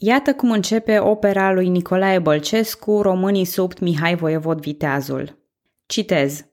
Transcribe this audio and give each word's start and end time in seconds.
Iată 0.00 0.34
cum 0.34 0.50
începe 0.50 0.98
opera 0.98 1.52
lui 1.52 1.68
Nicolae 1.68 2.18
Bălcescu, 2.18 3.02
Românii 3.02 3.44
sub 3.44 3.72
Mihai 3.80 4.14
Voievod 4.14 4.60
Viteazul. 4.60 5.38
Citez. 5.86 6.44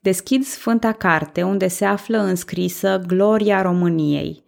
Deschid 0.00 0.44
Sfânta 0.44 0.92
Carte 0.92 1.42
unde 1.42 1.68
se 1.68 1.84
află 1.84 2.18
înscrisă 2.18 3.02
Gloria 3.06 3.62
României, 3.62 4.44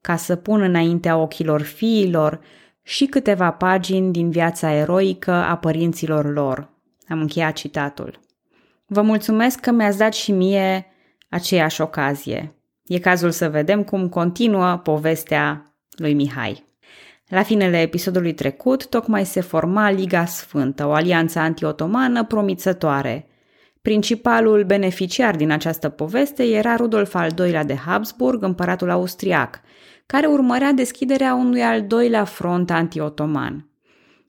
ca 0.00 0.16
să 0.16 0.36
pun 0.36 0.60
înaintea 0.60 1.16
ochilor 1.16 1.62
fiilor 1.62 2.40
și 2.82 3.06
câteva 3.06 3.50
pagini 3.50 4.12
din 4.12 4.30
viața 4.30 4.72
eroică 4.72 5.32
a 5.32 5.56
părinților 5.56 6.32
lor. 6.32 6.72
Am 7.08 7.20
încheiat 7.20 7.52
citatul. 7.52 8.20
Vă 8.86 9.02
mulțumesc 9.02 9.60
că 9.60 9.70
mi-ați 9.70 9.98
dat 9.98 10.12
și 10.12 10.32
mie 10.32 10.86
aceeași 11.28 11.80
ocazie. 11.80 12.54
E 12.84 12.98
cazul 12.98 13.30
să 13.30 13.48
vedem 13.48 13.84
cum 13.84 14.08
continuă 14.08 14.76
povestea 14.76 15.74
lui 15.96 16.14
Mihai. 16.14 16.68
La 17.30 17.42
finele 17.42 17.80
episodului 17.80 18.34
trecut, 18.34 18.86
tocmai 18.86 19.26
se 19.26 19.40
forma 19.40 19.90
Liga 19.90 20.24
Sfântă, 20.24 20.86
o 20.86 20.92
alianță 20.92 21.38
anti-otomană 21.38 22.24
promițătoare. 22.24 23.28
Principalul 23.82 24.64
beneficiar 24.64 25.36
din 25.36 25.50
această 25.50 25.88
poveste 25.88 26.42
era 26.42 26.76
Rudolf 26.76 27.14
al 27.14 27.30
II-lea 27.38 27.64
de 27.64 27.74
Habsburg, 27.74 28.42
împăratul 28.42 28.90
austriac, 28.90 29.60
care 30.06 30.26
urmărea 30.26 30.72
deschiderea 30.72 31.34
unui 31.34 31.62
al 31.62 31.86
doilea 31.86 32.24
front 32.24 32.70
anti-otoman. 32.70 33.68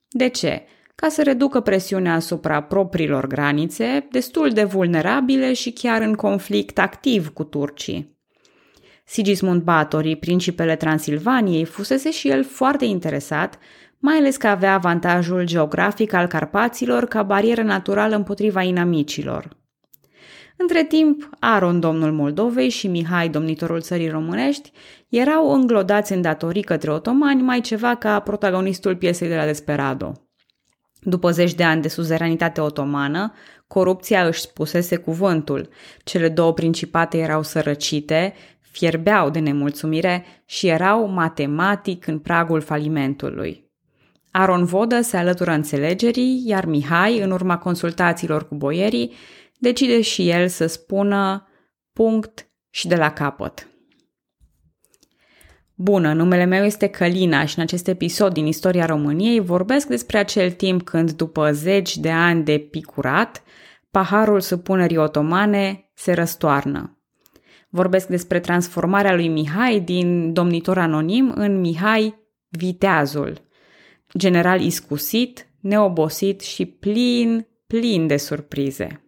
De 0.09 0.27
ce? 0.27 0.63
Ca 0.95 1.09
să 1.09 1.23
reducă 1.23 1.59
presiunea 1.59 2.13
asupra 2.13 2.61
propriilor 2.61 3.27
granițe, 3.27 4.07
destul 4.11 4.49
de 4.49 4.63
vulnerabile 4.63 5.53
și 5.53 5.71
chiar 5.71 6.01
în 6.01 6.13
conflict 6.13 6.79
activ 6.79 7.29
cu 7.29 7.43
turcii. 7.43 8.19
Sigismund 9.11 9.61
Batory, 9.61 10.15
principele 10.15 10.75
Transilvaniei, 10.75 11.65
fusese 11.65 12.11
și 12.11 12.29
el 12.29 12.43
foarte 12.43 12.85
interesat, 12.85 13.59
mai 13.99 14.15
ales 14.15 14.37
că 14.37 14.47
avea 14.47 14.73
avantajul 14.73 15.45
geografic 15.45 16.13
al 16.13 16.27
Carpaților 16.27 17.05
ca 17.05 17.23
barieră 17.23 17.61
naturală 17.61 18.15
împotriva 18.15 18.61
inamicilor. 18.61 19.57
Între 20.57 20.83
timp, 20.83 21.29
Aron, 21.39 21.79
domnul 21.79 22.11
Moldovei, 22.11 22.69
și 22.69 22.87
Mihai, 22.87 23.29
domnitorul 23.29 23.81
țării 23.81 24.09
românești, 24.09 24.71
erau 25.09 25.53
înglodați 25.53 26.13
în 26.13 26.21
datorii 26.21 26.63
către 26.63 26.91
otomani 26.91 27.41
mai 27.41 27.61
ceva 27.61 27.95
ca 27.95 28.19
protagonistul 28.19 28.95
piesei 28.95 29.27
de 29.27 29.35
la 29.35 29.45
Desperado. 29.45 30.13
După 31.01 31.31
zeci 31.31 31.53
de 31.53 31.63
ani 31.63 31.81
de 31.81 31.87
suzeranitate 31.87 32.61
otomană, 32.61 33.33
corupția 33.67 34.25
își 34.25 34.41
spusese 34.41 34.95
cuvântul. 34.95 35.69
Cele 36.03 36.29
două 36.29 36.53
principate 36.53 37.17
erau 37.17 37.43
sărăcite, 37.43 38.33
fierbeau 38.71 39.29
de 39.29 39.39
nemulțumire 39.39 40.25
și 40.45 40.67
erau 40.67 41.07
matematic 41.07 42.07
în 42.07 42.19
pragul 42.19 42.61
falimentului. 42.61 43.69
Aron 44.31 44.65
Vodă 44.65 45.01
se 45.01 45.17
alătură 45.17 45.51
înțelegerii, 45.51 46.43
iar 46.45 46.65
Mihai, 46.65 47.19
în 47.19 47.31
urma 47.31 47.57
consultațiilor 47.57 48.47
cu 48.47 48.55
boierii, 48.55 49.13
decide 49.59 50.01
și 50.01 50.29
el 50.29 50.47
să 50.47 50.65
spună 50.65 51.47
punct 51.93 52.51
și 52.69 52.87
de 52.87 52.95
la 52.95 53.11
capăt. 53.11 53.65
Bună, 55.75 56.13
numele 56.13 56.45
meu 56.45 56.63
este 56.63 56.87
Călina 56.87 57.45
și 57.45 57.57
în 57.57 57.63
acest 57.63 57.87
episod 57.87 58.33
din 58.33 58.45
istoria 58.45 58.85
României 58.85 59.39
vorbesc 59.39 59.87
despre 59.87 60.17
acel 60.17 60.51
timp 60.51 60.83
când, 60.83 61.11
după 61.11 61.51
zeci 61.51 61.97
de 61.97 62.11
ani 62.11 62.43
de 62.43 62.57
picurat, 62.57 63.43
paharul 63.91 64.39
supunerii 64.39 64.97
otomane 64.97 65.91
se 65.93 66.13
răstoarnă. 66.13 67.00
Vorbesc 67.73 68.07
despre 68.07 68.39
transformarea 68.39 69.15
lui 69.15 69.27
Mihai 69.27 69.79
din 69.79 70.33
domnitor 70.33 70.77
anonim 70.77 71.31
în 71.35 71.59
Mihai 71.59 72.19
Viteazul, 72.49 73.41
general 74.17 74.61
iscusit, 74.61 75.47
neobosit 75.59 76.41
și 76.41 76.65
plin, 76.65 77.47
plin 77.67 78.07
de 78.07 78.17
surprize. 78.17 79.05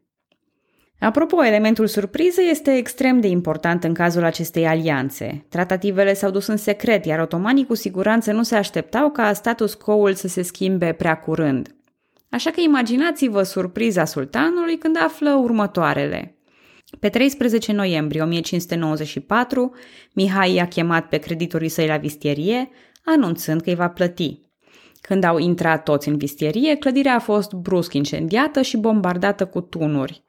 Apropo, 0.99 1.45
elementul 1.45 1.87
surpriză 1.87 2.41
este 2.49 2.75
extrem 2.75 3.19
de 3.19 3.27
important 3.27 3.83
în 3.83 3.93
cazul 3.93 4.23
acestei 4.23 4.67
alianțe. 4.67 5.45
Tratativele 5.49 6.13
s-au 6.13 6.31
dus 6.31 6.47
în 6.47 6.57
secret, 6.57 7.05
iar 7.05 7.19
otomanii 7.19 7.65
cu 7.65 7.73
siguranță 7.73 8.31
nu 8.31 8.43
se 8.43 8.55
așteptau 8.55 9.11
ca 9.11 9.33
status 9.33 9.73
quo-ul 9.73 10.13
să 10.13 10.27
se 10.27 10.41
schimbe 10.41 10.91
prea 10.91 11.19
curând. 11.19 11.75
Așa 12.29 12.49
că 12.49 12.61
imaginați-vă 12.61 13.43
surpriza 13.43 14.05
sultanului 14.05 14.77
când 14.77 14.97
află 15.03 15.33
următoarele. 15.33 16.37
Pe 16.99 17.09
13 17.09 17.71
noiembrie 17.71 18.21
1594, 18.21 19.75
Mihai 20.13 20.53
i-a 20.53 20.67
chemat 20.67 21.07
pe 21.07 21.17
creditorii 21.17 21.69
săi 21.69 21.87
la 21.87 21.97
vistierie, 21.97 22.69
anunțând 23.05 23.61
că 23.61 23.69
îi 23.69 23.75
va 23.75 23.89
plăti. 23.89 24.39
Când 25.01 25.23
au 25.23 25.37
intrat 25.37 25.83
toți 25.83 26.07
în 26.07 26.17
vistierie, 26.17 26.75
clădirea 26.75 27.15
a 27.15 27.19
fost 27.19 27.53
brusc 27.53 27.93
incendiată 27.93 28.61
și 28.61 28.77
bombardată 28.77 29.45
cu 29.45 29.61
tunuri. 29.61 30.23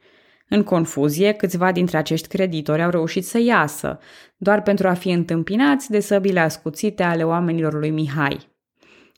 În 0.49 0.63
confuzie, 0.63 1.33
câțiva 1.33 1.73
dintre 1.73 1.97
acești 1.97 2.29
creditori 2.29 2.83
au 2.83 2.91
reușit 2.91 3.25
să 3.25 3.39
iasă, 3.39 3.99
doar 4.37 4.63
pentru 4.63 4.89
a 4.89 4.93
fi 4.93 5.11
întâmpinați 5.11 5.91
de 5.91 6.01
săbile 6.01 6.41
ascuțite 6.41 7.03
ale 7.03 7.23
oamenilor 7.25 7.73
lui 7.73 7.91
Mihai. 7.91 8.53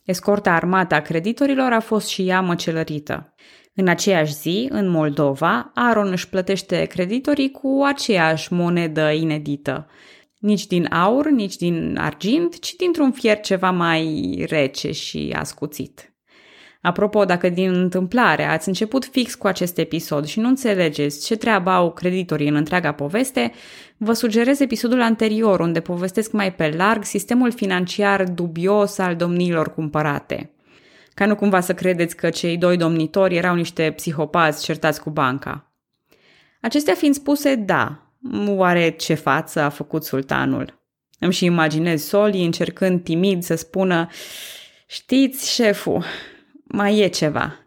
Escorta 0.05 0.53
armată 0.53 0.95
a 0.95 1.01
creditorilor 1.01 1.73
a 1.73 1.81
fost 1.81 2.09
și 2.09 2.29
ea 2.29 2.41
măcelărită. 2.41 3.35
În 3.79 3.89
aceeași 3.89 4.35
zi, 4.35 4.67
în 4.71 4.89
Moldova, 4.89 5.71
Aron 5.75 6.11
își 6.11 6.29
plătește 6.29 6.85
creditorii 6.85 7.51
cu 7.51 7.83
aceeași 7.85 8.53
monedă 8.53 9.11
inedită. 9.11 9.87
Nici 10.39 10.67
din 10.67 10.87
aur, 10.93 11.31
nici 11.31 11.57
din 11.57 11.97
argint, 12.01 12.59
ci 12.59 12.75
dintr-un 12.75 13.13
fier 13.13 13.41
ceva 13.41 13.71
mai 13.71 14.45
rece 14.49 14.93
și 14.93 15.35
ascuțit. 15.39 16.15
Apropo, 16.83 17.25
dacă 17.25 17.49
din 17.49 17.75
întâmplare 17.75 18.45
ați 18.45 18.69
început 18.69 19.05
fix 19.05 19.35
cu 19.35 19.47
acest 19.47 19.79
episod 19.79 20.25
și 20.25 20.41
nu 20.41 20.49
înțelegeți 20.49 21.27
ce 21.27 21.37
treabă 21.37 21.71
au 21.71 21.93
creditorii 21.93 22.49
în 22.49 22.55
întreaga 22.55 22.93
poveste, 22.93 23.53
vă 23.97 24.13
sugerez 24.13 24.61
episodul 24.61 25.03
anterior 25.03 25.61
unde 25.61 25.81
povestesc 25.81 26.33
mai 26.33 26.55
pe 26.55 26.75
larg 26.77 27.05
sistemul 27.05 27.53
financiar 27.53 28.25
dubios 28.25 28.99
al 28.99 29.17
domniilor 29.17 29.75
cumpărate. 29.75 30.56
Ca 31.17 31.27
nu 31.27 31.37
cumva 31.37 31.61
să 31.61 31.75
credeți 31.75 32.17
că 32.17 32.31
cei 32.31 32.57
doi 32.57 32.77
domnitori 32.77 33.37
erau 33.37 33.55
niște 33.55 33.93
psihopați 33.97 34.65
certați 34.65 35.01
cu 35.01 35.11
banca. 35.11 35.73
Acestea 36.61 36.95
fiind 36.95 37.15
spuse, 37.15 37.55
da, 37.55 38.13
oare 38.47 38.91
ce 38.91 39.15
față 39.15 39.61
a 39.61 39.69
făcut 39.69 40.05
sultanul? 40.05 40.83
Îmi 41.19 41.33
și 41.33 41.45
imaginez 41.45 42.03
Soli 42.03 42.45
încercând 42.45 43.03
timid 43.03 43.43
să 43.43 43.55
spună 43.55 44.09
Știți, 44.87 45.53
șeful, 45.53 46.05
mai 46.65 46.99
e 46.99 47.07
ceva. 47.07 47.67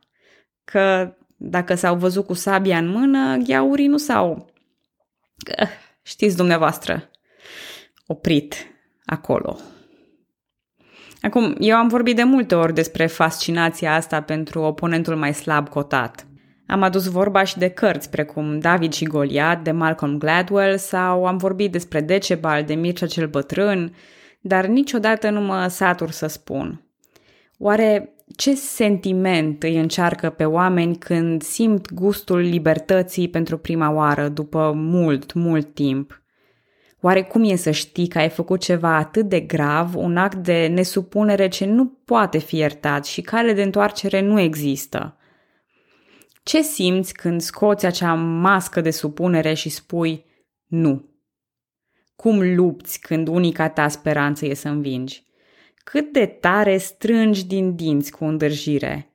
Că 0.64 1.14
dacă 1.38 1.76
s-au 1.76 1.96
văzut 1.96 2.26
cu 2.26 2.34
sabia 2.34 2.78
în 2.78 2.88
mână, 2.88 3.38
gheaurii 3.38 3.88
nu 3.88 3.98
s-au, 3.98 4.52
știți 6.02 6.36
dumneavoastră, 6.36 7.10
oprit 8.08 8.56
acolo. 9.06 9.60
Acum, 11.22 11.56
eu 11.59 11.75
am 11.75 11.88
vorbit 11.88 12.16
de 12.16 12.24
multe 12.24 12.56
ori 12.56 12.74
despre 12.74 13.06
fascinația 13.06 13.96
asta 13.96 14.22
pentru 14.22 14.62
oponentul 14.62 15.16
mai 15.16 15.34
slab 15.34 15.69
cotat. 15.69 16.28
Am 16.68 16.81
adus 16.81 17.06
vorba 17.06 17.44
și 17.44 17.57
de 17.57 17.69
cărți 17.69 18.09
precum 18.09 18.59
David 18.59 18.94
și 18.94 19.06
Goliat 19.06 19.63
de 19.63 19.72
Malcolm 19.72 20.18
Gladwell 20.18 20.78
sau 20.78 21.25
am 21.25 21.38
vorbit 21.38 21.72
despre 21.72 22.02
Decebal 22.02 22.63
de 22.63 22.74
Mircea 22.74 23.06
cel 23.06 23.28
Bătrân, 23.28 23.96
dar 24.41 24.66
niciodată 24.66 25.30
nu 25.30 25.41
mă 25.41 25.68
satur 25.68 26.12
să 26.12 26.28
spun. 26.28 26.84
Oare 27.57 28.13
ce 28.36 28.56
sentiment 28.56 29.63
îi 29.63 29.80
încearcă 29.80 30.30
pe 30.30 30.46
oameni 30.46 30.96
când 30.96 31.41
simt 31.41 31.94
gustul 31.94 32.40
libertății 32.40 33.30
pentru 33.30 33.57
prima 33.57 33.91
oară, 33.91 34.28
după 34.28 34.72
mult, 34.75 35.34
mult 35.34 35.74
timp? 35.74 36.22
Oare 37.02 37.24
cum 37.24 37.44
e 37.44 37.56
să 37.56 37.72
știi 37.72 38.08
că 38.08 38.18
ai 38.18 38.30
făcut 38.30 38.60
ceva 38.62 38.96
atât 38.96 39.30
de 39.30 39.40
grav, 39.40 39.96
un 39.96 40.18
act 40.18 40.38
de 40.38 40.68
nesupunere 40.68 41.48
ce 41.48 41.66
nu 41.66 41.86
poate 41.86 42.38
fi 42.38 42.58
iertat 42.58 43.06
și 43.06 43.22
cale 43.22 43.54
de 43.54 43.62
întoarcere 43.62 44.22
nu 44.22 44.40
există? 44.40 45.18
Ce 46.44 46.62
simți 46.62 47.13
când 47.13 47.42
scoți 47.42 47.86
acea 47.86 48.13
mască 48.13 48.81
de 48.81 48.92
supunere 48.92 49.54
și 49.54 49.69
spui 49.69 50.25
nu? 50.66 51.10
Cum 52.16 52.56
lupți 52.56 53.00
când 53.00 53.28
unica 53.28 53.69
ta 53.69 53.88
speranță 53.88 54.45
e 54.45 54.54
să 54.54 54.68
învingi? 54.68 55.24
Cât 55.84 56.13
de 56.13 56.25
tare 56.25 56.78
strângi 56.78 57.45
din 57.45 57.75
dinți 57.75 58.12
cu 58.12 58.25
îndârjire? 58.25 59.13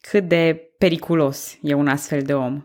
Cât 0.00 0.28
de 0.28 0.70
periculos 0.78 1.58
e 1.62 1.74
un 1.74 1.88
astfel 1.88 2.22
de 2.22 2.34
om? 2.34 2.64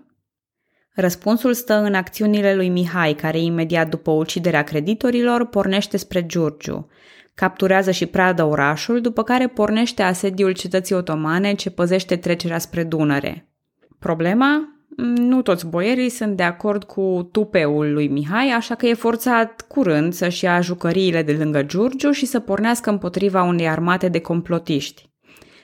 Răspunsul 0.93 1.53
stă 1.53 1.73
în 1.73 1.93
acțiunile 1.93 2.55
lui 2.55 2.69
Mihai, 2.69 3.13
care 3.13 3.39
imediat 3.39 3.89
după 3.89 4.11
uciderea 4.11 4.63
creditorilor 4.63 5.45
pornește 5.45 5.97
spre 5.97 6.25
Giurgiu. 6.25 6.87
Capturează 7.33 7.91
și 7.91 8.05
pradă 8.05 8.43
orașul, 8.43 9.01
după 9.01 9.23
care 9.23 9.47
pornește 9.47 10.01
asediul 10.01 10.51
cetății 10.51 10.95
otomane 10.95 11.53
ce 11.53 11.69
păzește 11.69 12.15
trecerea 12.15 12.57
spre 12.57 12.83
Dunăre. 12.83 13.49
Problema? 13.99 14.75
nu 15.15 15.41
toți 15.41 15.67
boierii 15.67 16.09
sunt 16.09 16.37
de 16.37 16.43
acord 16.43 16.83
cu 16.83 17.29
tupeul 17.31 17.93
lui 17.93 18.07
Mihai, 18.07 18.49
așa 18.49 18.75
că 18.75 18.85
e 18.85 18.93
forțat 18.93 19.61
curând 19.67 20.13
să-și 20.13 20.43
ia 20.43 20.61
jucăriile 20.61 21.23
de 21.23 21.31
lângă 21.31 21.63
Giurgiu 21.63 22.11
și 22.11 22.25
să 22.25 22.39
pornească 22.39 22.89
împotriva 22.89 23.43
unei 23.43 23.67
armate 23.67 24.07
de 24.07 24.19
complotiști. 24.19 25.10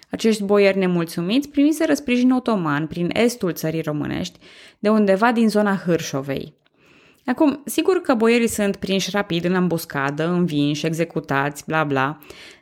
Acești 0.10 0.44
boieri 0.44 0.78
nemulțumiți 0.78 1.50
primiseră 1.50 1.94
sprijin 1.94 2.32
otoman 2.32 2.88
prin 2.88 3.10
estul 3.14 3.54
țării 3.54 3.82
românești, 3.82 4.40
de 4.80 4.90
undeva 4.90 5.32
din 5.32 5.50
zona 5.50 5.76
Hârșovei. 5.86 6.54
Acum, 7.26 7.62
sigur 7.66 8.02
că 8.02 8.14
boierii 8.14 8.48
sunt 8.48 8.76
prinși 8.76 9.10
rapid 9.10 9.44
în 9.46 9.56
ambuscadă, 9.56 10.28
învinși, 10.28 10.86
executați, 10.86 11.64
bla 11.68 11.84
bla, 11.84 12.18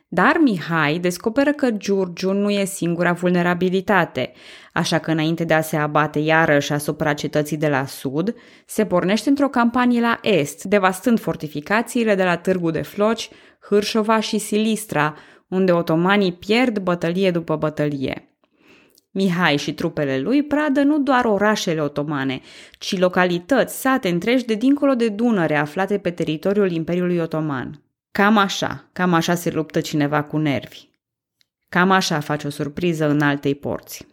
dar 0.08 0.38
Mihai 0.42 0.98
descoperă 0.98 1.52
că 1.52 1.70
Giurgiu 1.70 2.32
nu 2.32 2.50
e 2.50 2.64
singura 2.64 3.12
vulnerabilitate, 3.12 4.32
așa 4.72 4.98
că 4.98 5.10
înainte 5.10 5.44
de 5.44 5.54
a 5.54 5.60
se 5.60 5.76
abate 5.76 6.18
iarăși 6.18 6.72
asupra 6.72 7.14
cetății 7.14 7.56
de 7.56 7.68
la 7.68 7.86
sud, 7.86 8.34
se 8.66 8.86
pornește 8.86 9.28
într-o 9.28 9.48
campanie 9.48 10.00
la 10.00 10.18
est, 10.22 10.64
devastând 10.64 11.20
fortificațiile 11.20 12.14
de 12.14 12.24
la 12.24 12.36
Târgu 12.36 12.70
de 12.70 12.82
Floci, 12.82 13.28
Hârșova 13.68 14.20
și 14.20 14.38
Silistra, 14.38 15.16
unde 15.48 15.72
otomanii 15.72 16.32
pierd 16.32 16.78
bătălie 16.78 17.30
după 17.30 17.56
bătălie. 17.56 18.30
Mihai 19.10 19.56
și 19.56 19.74
trupele 19.74 20.18
lui 20.18 20.42
pradă 20.42 20.82
nu 20.82 20.98
doar 20.98 21.24
orașele 21.24 21.80
otomane, 21.80 22.40
ci 22.78 22.98
localități, 22.98 23.80
sate 23.80 24.08
întregi 24.08 24.44
de 24.44 24.54
dincolo 24.54 24.94
de 24.94 25.08
Dunăre 25.08 25.56
aflate 25.56 25.98
pe 25.98 26.10
teritoriul 26.10 26.70
Imperiului 26.70 27.18
Otoman. 27.18 27.82
Cam 28.10 28.36
așa, 28.36 28.88
cam 28.92 29.14
așa 29.14 29.34
se 29.34 29.50
luptă 29.50 29.80
cineva 29.80 30.22
cu 30.22 30.36
nervi. 30.36 30.88
Cam 31.68 31.90
așa 31.90 32.20
face 32.20 32.46
o 32.46 32.50
surpriză 32.50 33.08
în 33.08 33.20
altei 33.20 33.54
porți. 33.54 34.06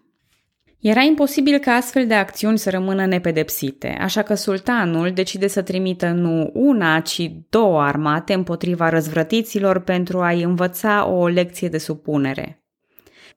Era 0.83 1.01
imposibil 1.01 1.57
ca 1.57 1.71
astfel 1.71 2.07
de 2.07 2.13
acțiuni 2.13 2.57
să 2.57 2.69
rămână 2.69 3.05
nepedepsite, 3.05 3.97
așa 4.01 4.21
că 4.21 4.33
sultanul 4.33 5.11
decide 5.11 5.47
să 5.47 5.61
trimită 5.61 6.09
nu 6.09 6.49
una, 6.53 6.99
ci 6.99 7.31
două 7.49 7.81
armate 7.81 8.33
împotriva 8.33 8.89
răzvrătiților 8.89 9.79
pentru 9.79 10.21
a-i 10.21 10.41
învăța 10.41 11.07
o 11.07 11.27
lecție 11.27 11.67
de 11.67 11.77
supunere. 11.77 12.63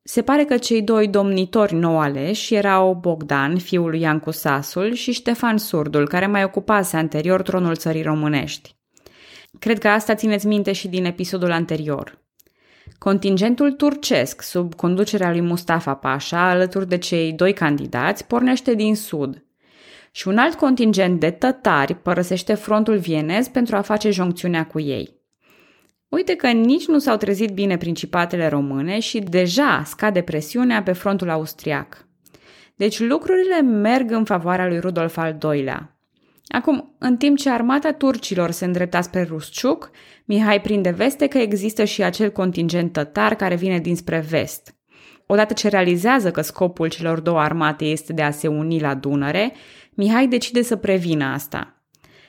Se 0.03 0.23
pare 0.23 0.45
că 0.45 0.57
cei 0.57 0.83
doi 0.83 1.09
domnitori 1.09 1.75
nou 1.75 2.01
aleși 2.01 2.55
erau 2.55 2.95
Bogdan, 2.95 3.59
fiul 3.59 3.91
lui 3.91 4.01
Iancu 4.01 4.31
Sasul, 4.31 4.93
și 4.93 5.13
Ștefan 5.13 5.59
Surdul, 5.59 6.09
care 6.09 6.27
mai 6.27 6.45
ocupase 6.45 6.97
anterior 6.97 7.43
tronul 7.43 7.77
țării 7.77 8.03
românești. 8.03 8.77
Cred 9.59 9.79
că 9.79 9.89
asta 9.89 10.15
țineți 10.15 10.47
minte 10.47 10.73
și 10.73 10.89
din 10.89 11.05
episodul 11.05 11.53
anterior. 11.53 12.25
Contingentul 12.99 13.73
turcesc, 13.73 14.43
sub 14.43 14.75
conducerea 14.75 15.31
lui 15.31 15.41
Mustafa 15.41 15.94
Pasha, 15.94 16.49
alături 16.49 16.88
de 16.88 16.99
cei 16.99 17.33
doi 17.33 17.53
candidați, 17.53 18.27
pornește 18.27 18.75
din 18.75 18.97
sud. 18.97 19.44
Și 20.11 20.29
un 20.29 20.38
alt 20.38 20.55
contingent 20.55 21.21
de 21.21 21.31
tătari 21.31 21.94
părăsește 21.94 22.55
frontul 22.55 22.97
vienez 22.97 23.49
pentru 23.49 23.77
a 23.77 23.81
face 23.81 24.11
joncțiunea 24.11 24.67
cu 24.67 24.81
ei. 24.81 25.15
Uite 26.09 26.35
că 26.35 26.47
nici 26.47 26.87
nu 26.87 26.99
s-au 26.99 27.17
trezit 27.17 27.50
bine 27.50 27.77
principatele 27.77 28.49
române 28.49 28.99
și 28.99 29.19
deja 29.19 29.83
scade 29.85 30.23
presiunea 30.23 30.83
pe 30.83 30.93
frontul 30.93 31.31
austriac. 31.31 32.06
Deci 32.75 33.00
lucrurile 33.00 33.61
merg 33.61 34.11
în 34.11 34.25
favoarea 34.25 34.67
lui 34.67 34.79
Rudolf 34.79 35.17
al 35.17 35.38
II-lea. 35.43 35.96
Acum, 36.49 36.95
în 36.99 37.17
timp 37.17 37.39
ce 37.39 37.51
armata 37.51 37.93
turcilor 37.93 38.51
se 38.51 38.65
îndrepta 38.65 39.01
spre 39.01 39.23
Rusciuc, 39.23 39.91
Mihai 40.25 40.61
prinde 40.61 40.91
veste 40.91 41.27
că 41.27 41.39
există 41.39 41.85
și 41.85 42.03
acel 42.03 42.31
contingent 42.31 42.93
tătar 42.93 43.35
care 43.35 43.55
vine 43.55 43.79
dinspre 43.79 44.25
vest. 44.29 44.75
Odată 45.27 45.53
ce 45.53 45.69
realizează 45.69 46.31
că 46.31 46.41
scopul 46.41 46.89
celor 46.89 47.21
două 47.21 47.39
armate 47.41 47.85
este 47.85 48.13
de 48.13 48.23
a 48.23 48.31
se 48.31 48.49
uni 48.49 48.81
la 48.81 48.95
Dunăre, 48.95 49.53
Mihai 49.95 50.27
decide 50.27 50.63
să 50.63 50.77
prevină 50.77 51.25
asta. 51.25 51.81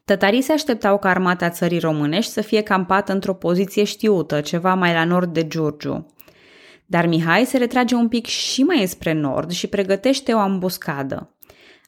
Tătarii 0.05 0.41
se 0.41 0.51
așteptau 0.51 0.99
ca 0.99 1.09
armata 1.09 1.49
țării 1.49 1.79
românești 1.79 2.31
să 2.31 2.41
fie 2.41 2.61
campată 2.61 3.11
într-o 3.11 3.33
poziție 3.33 3.83
știută, 3.83 4.41
ceva 4.41 4.73
mai 4.73 4.93
la 4.93 5.03
nord 5.03 5.33
de 5.33 5.47
Giurgiu. 5.47 6.05
Dar 6.85 7.07
Mihai 7.07 7.45
se 7.45 7.57
retrage 7.57 7.95
un 7.95 8.07
pic 8.07 8.25
și 8.25 8.63
mai 8.63 8.85
spre 8.87 9.13
nord 9.13 9.51
și 9.51 9.67
pregătește 9.67 10.33
o 10.33 10.39
ambuscadă. 10.39 11.36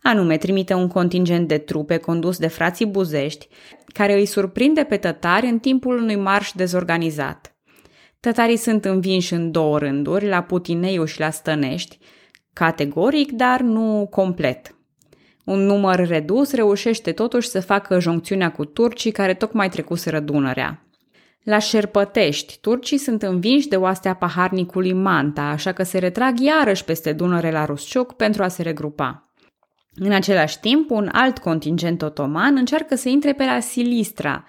Anume, 0.01 0.37
trimite 0.37 0.73
un 0.73 0.87
contingent 0.87 1.47
de 1.47 1.57
trupe 1.57 1.97
condus 1.97 2.37
de 2.37 2.47
frații 2.47 2.85
buzești, 2.85 3.47
care 3.93 4.13
îi 4.13 4.25
surprinde 4.25 4.83
pe 4.83 4.97
tătari 4.97 5.45
în 5.45 5.59
timpul 5.59 5.97
unui 5.97 6.15
marș 6.15 6.51
dezorganizat. 6.51 7.55
Tătarii 8.19 8.57
sunt 8.57 8.85
învinși 8.85 9.33
în 9.33 9.51
două 9.51 9.79
rânduri, 9.79 10.27
la 10.27 10.41
Putineiu 10.41 11.05
și 11.05 11.19
la 11.19 11.29
Stănești, 11.29 11.97
categoric, 12.53 13.31
dar 13.31 13.61
nu 13.61 14.07
complet. 14.09 14.73
Un 15.45 15.59
număr 15.59 16.07
redus 16.07 16.53
reușește 16.53 17.11
totuși 17.11 17.47
să 17.47 17.61
facă 17.61 17.99
joncțiunea 17.99 18.51
cu 18.51 18.65
turcii 18.65 19.11
care 19.11 19.33
tocmai 19.33 19.69
trecuseră 19.69 20.19
Dunărea. 20.19 20.83
La 21.43 21.59
Șerpătești, 21.59 22.57
turcii 22.61 22.97
sunt 22.97 23.23
învinși 23.23 23.67
de 23.67 23.75
oastea 23.75 24.13
paharnicului 24.13 24.93
Manta, 24.93 25.41
așa 25.41 25.71
că 25.71 25.83
se 25.83 25.97
retrag 25.97 26.39
iarăși 26.39 26.83
peste 26.83 27.13
Dunăre 27.13 27.51
la 27.51 27.65
Rusciuc 27.65 28.13
pentru 28.13 28.43
a 28.43 28.47
se 28.47 28.61
regrupa. 28.61 29.28
În 30.01 30.11
același 30.11 30.59
timp, 30.59 30.89
un 30.91 31.09
alt 31.11 31.37
contingent 31.37 32.01
otoman 32.01 32.55
încearcă 32.55 32.95
să 32.95 33.09
intre 33.09 33.33
pe 33.33 33.45
la 33.45 33.59
Silistra, 33.59 34.43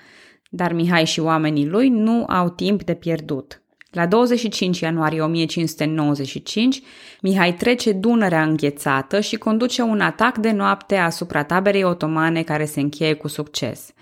dar 0.50 0.72
Mihai 0.72 1.06
și 1.06 1.20
oamenii 1.20 1.66
lui 1.66 1.88
nu 1.88 2.24
au 2.28 2.48
timp 2.48 2.82
de 2.82 2.94
pierdut. 2.94 3.62
La 3.90 4.06
25 4.06 4.80
ianuarie 4.80 5.20
1595, 5.20 6.82
Mihai 7.22 7.54
trece 7.54 7.92
Dunărea 7.92 8.42
înghețată 8.42 9.20
și 9.20 9.36
conduce 9.36 9.82
un 9.82 10.00
atac 10.00 10.38
de 10.38 10.50
noapte 10.50 10.96
asupra 10.96 11.42
taberei 11.42 11.84
otomane 11.84 12.42
care 12.42 12.64
se 12.64 12.80
încheie 12.80 13.14
cu 13.14 13.28
succes. 13.28 13.92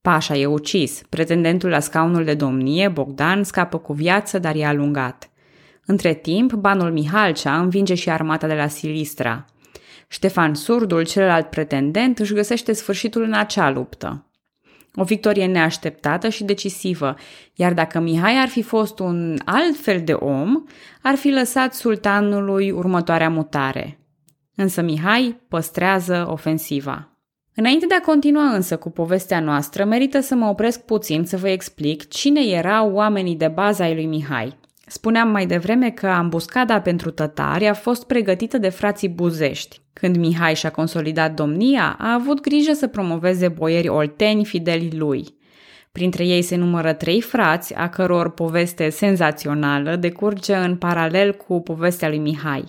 Pașa 0.00 0.36
e 0.36 0.46
ucis, 0.46 1.02
pretendentul 1.08 1.68
la 1.68 1.80
scaunul 1.80 2.24
de 2.24 2.34
domnie, 2.34 2.88
Bogdan, 2.88 3.44
scapă 3.44 3.78
cu 3.78 3.92
viață, 3.92 4.38
dar 4.38 4.54
e 4.56 4.64
alungat. 4.64 5.30
Între 5.86 6.14
timp, 6.14 6.52
banul 6.52 6.92
Mihalcea 6.92 7.60
învinge 7.60 7.94
și 7.94 8.10
armata 8.10 8.46
de 8.46 8.54
la 8.54 8.66
Silistra. 8.66 9.44
Ștefan 10.14 10.54
Surdul, 10.54 11.04
celălalt 11.04 11.50
pretendent, 11.50 12.18
își 12.18 12.34
găsește 12.34 12.72
sfârșitul 12.72 13.22
în 13.22 13.32
acea 13.32 13.70
luptă. 13.70 14.26
O 14.94 15.04
victorie 15.04 15.46
neașteptată 15.46 16.28
și 16.28 16.44
decisivă, 16.44 17.16
iar 17.54 17.72
dacă 17.72 18.00
Mihai 18.00 18.36
ar 18.36 18.48
fi 18.48 18.62
fost 18.62 18.98
un 18.98 19.38
alt 19.44 19.76
fel 19.76 20.02
de 20.04 20.12
om, 20.12 20.64
ar 21.02 21.14
fi 21.14 21.30
lăsat 21.30 21.74
sultanului 21.74 22.70
următoarea 22.70 23.30
mutare. 23.30 23.98
Însă 24.54 24.82
Mihai 24.82 25.40
păstrează 25.48 26.26
ofensiva. 26.28 27.18
Înainte 27.54 27.86
de 27.86 27.94
a 27.94 28.00
continua 28.00 28.54
însă 28.54 28.76
cu 28.76 28.90
povestea 28.90 29.40
noastră, 29.40 29.84
merită 29.84 30.20
să 30.20 30.34
mă 30.34 30.46
opresc 30.46 30.84
puțin 30.84 31.24
să 31.24 31.36
vă 31.36 31.48
explic 31.48 32.08
cine 32.08 32.40
erau 32.40 32.92
oamenii 32.92 33.36
de 33.36 33.48
bază 33.48 33.82
ai 33.82 33.94
lui 33.94 34.06
Mihai. 34.06 34.56
Spuneam 34.86 35.28
mai 35.28 35.46
devreme 35.46 35.90
că 35.90 36.06
ambuscada 36.06 36.80
pentru 36.80 37.10
tătari 37.10 37.66
a 37.66 37.74
fost 37.74 38.06
pregătită 38.06 38.58
de 38.58 38.68
frații 38.68 39.08
buzești. 39.08 39.80
Când 39.92 40.16
Mihai 40.16 40.54
și-a 40.54 40.70
consolidat 40.70 41.34
domnia, 41.34 41.96
a 41.98 42.12
avut 42.12 42.40
grijă 42.40 42.72
să 42.72 42.86
promoveze 42.86 43.48
boieri 43.48 43.88
olteni 43.88 44.44
fideli 44.44 44.90
lui. 44.96 45.24
Printre 45.92 46.26
ei 46.26 46.42
se 46.42 46.56
numără 46.56 46.92
trei 46.92 47.20
frați, 47.20 47.74
a 47.74 47.88
căror 47.88 48.30
poveste 48.30 48.88
senzațională 48.88 49.96
decurge 49.96 50.54
în 50.54 50.76
paralel 50.76 51.32
cu 51.32 51.60
povestea 51.60 52.08
lui 52.08 52.18
Mihai. 52.18 52.64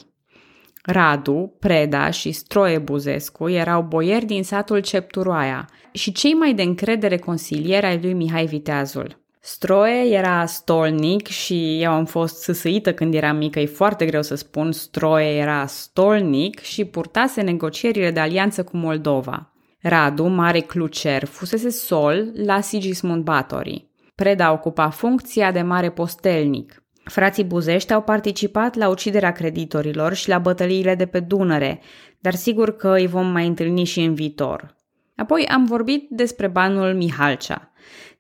Radu, 0.84 1.56
Preda 1.60 2.10
și 2.10 2.32
Stroie 2.32 2.78
Buzescu 2.78 3.50
erau 3.50 3.82
boieri 3.82 4.26
din 4.26 4.44
satul 4.44 4.80
Cepturoaia 4.80 5.70
și 5.92 6.12
cei 6.12 6.34
mai 6.34 6.54
de 6.54 6.62
încredere 6.62 7.18
consilieri 7.18 7.86
ai 7.86 8.00
lui 8.02 8.14
Mihai 8.14 8.46
Viteazul. 8.46 9.25
Stroie 9.48 10.16
era 10.16 10.46
stolnic 10.46 11.28
și 11.28 11.82
eu 11.82 11.92
am 11.92 12.06
fost 12.06 12.42
săsăită 12.42 12.94
când 12.94 13.14
eram 13.14 13.38
mică, 13.38 13.60
e 13.60 13.66
foarte 13.66 14.06
greu 14.06 14.22
să 14.22 14.36
spun. 14.36 14.72
Stroie 14.72 15.38
era 15.38 15.66
stolnic 15.66 16.60
și 16.60 16.86
purtase 16.86 17.42
negocierile 17.42 18.12
de 18.12 18.20
alianță 18.20 18.64
cu 18.64 18.78
Moldova. 18.78 19.54
Radu, 19.82 20.24
mare 20.24 20.60
clucer, 20.60 21.26
fusese 21.26 21.70
sol 21.70 22.32
la 22.46 22.62
Sigismund 22.62 23.24
Batory. 23.24 23.90
Preda 24.16 24.52
ocupa 24.52 24.90
funcția 24.90 25.52
de 25.52 25.62
mare 25.62 25.92
postelnic. 25.92 26.84
Frații 27.04 27.44
Buzești 27.44 27.94
au 27.94 28.02
participat 28.02 28.76
la 28.76 28.90
uciderea 28.90 29.32
creditorilor 29.32 30.14
și 30.14 30.30
la 30.30 30.38
bătăliile 30.38 30.96
de 30.96 31.06
pe 31.06 31.20
Dunăre, 31.20 31.82
dar 32.20 32.34
sigur 32.34 32.76
că 32.76 32.94
îi 32.94 33.08
vom 33.08 33.28
mai 33.28 33.48
întâlni 33.48 33.84
și 33.84 34.02
în 34.02 34.14
viitor. 34.14 34.76
Apoi 35.16 35.46
am 35.46 35.66
vorbit 35.66 36.08
despre 36.10 36.48
banul 36.48 36.94
Mihalcea. 36.94 37.70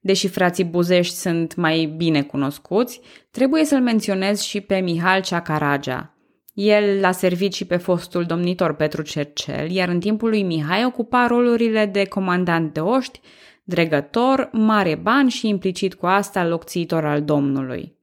Deși 0.06 0.28
frații 0.28 0.64
Buzești 0.64 1.16
sunt 1.16 1.56
mai 1.56 1.94
bine 1.98 2.24
cunoscuți, 2.24 3.02
trebuie 3.32 3.66
să-l 3.66 3.82
menționez 3.82 4.42
și 4.42 4.62
pe 4.62 4.76
Mihal 4.76 5.22
Ceacaragea. 5.22 6.18
El 6.54 7.00
l-a 7.00 7.12
servit 7.12 7.54
și 7.54 7.66
pe 7.66 7.78
fostul 7.78 8.24
domnitor 8.24 8.76
Petru 8.76 9.02
Cercel, 9.02 9.72
iar 9.72 9.90
în 9.90 10.00
timpul 10.00 10.30
lui 10.30 10.44
Mihai 10.44 10.86
ocupa 10.86 11.28
rolurile 11.28 11.86
de 11.86 12.06
comandant 12.06 12.74
de 12.74 12.80
oști, 12.80 13.20
dregător, 13.64 14.50
mare 14.52 14.96
ban 14.96 15.28
și 15.28 15.48
implicit 15.48 15.94
cu 15.94 16.06
asta 16.06 16.48
locțitor 16.48 17.06
al 17.06 17.24
domnului. 17.24 17.98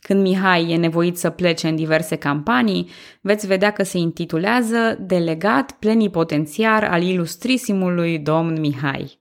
Când 0.00 0.22
Mihai 0.22 0.70
e 0.70 0.76
nevoit 0.76 1.16
să 1.16 1.30
plece 1.30 1.68
în 1.68 1.76
diverse 1.76 2.16
campanii, 2.16 2.88
veți 3.20 3.46
vedea 3.46 3.70
că 3.70 3.82
se 3.82 3.98
intitulează 3.98 4.98
Delegat 5.00 5.72
plenipotențiar 5.72 6.84
al 6.84 7.02
ilustrisimului 7.02 8.18
domn 8.18 8.60
Mihai. 8.60 9.19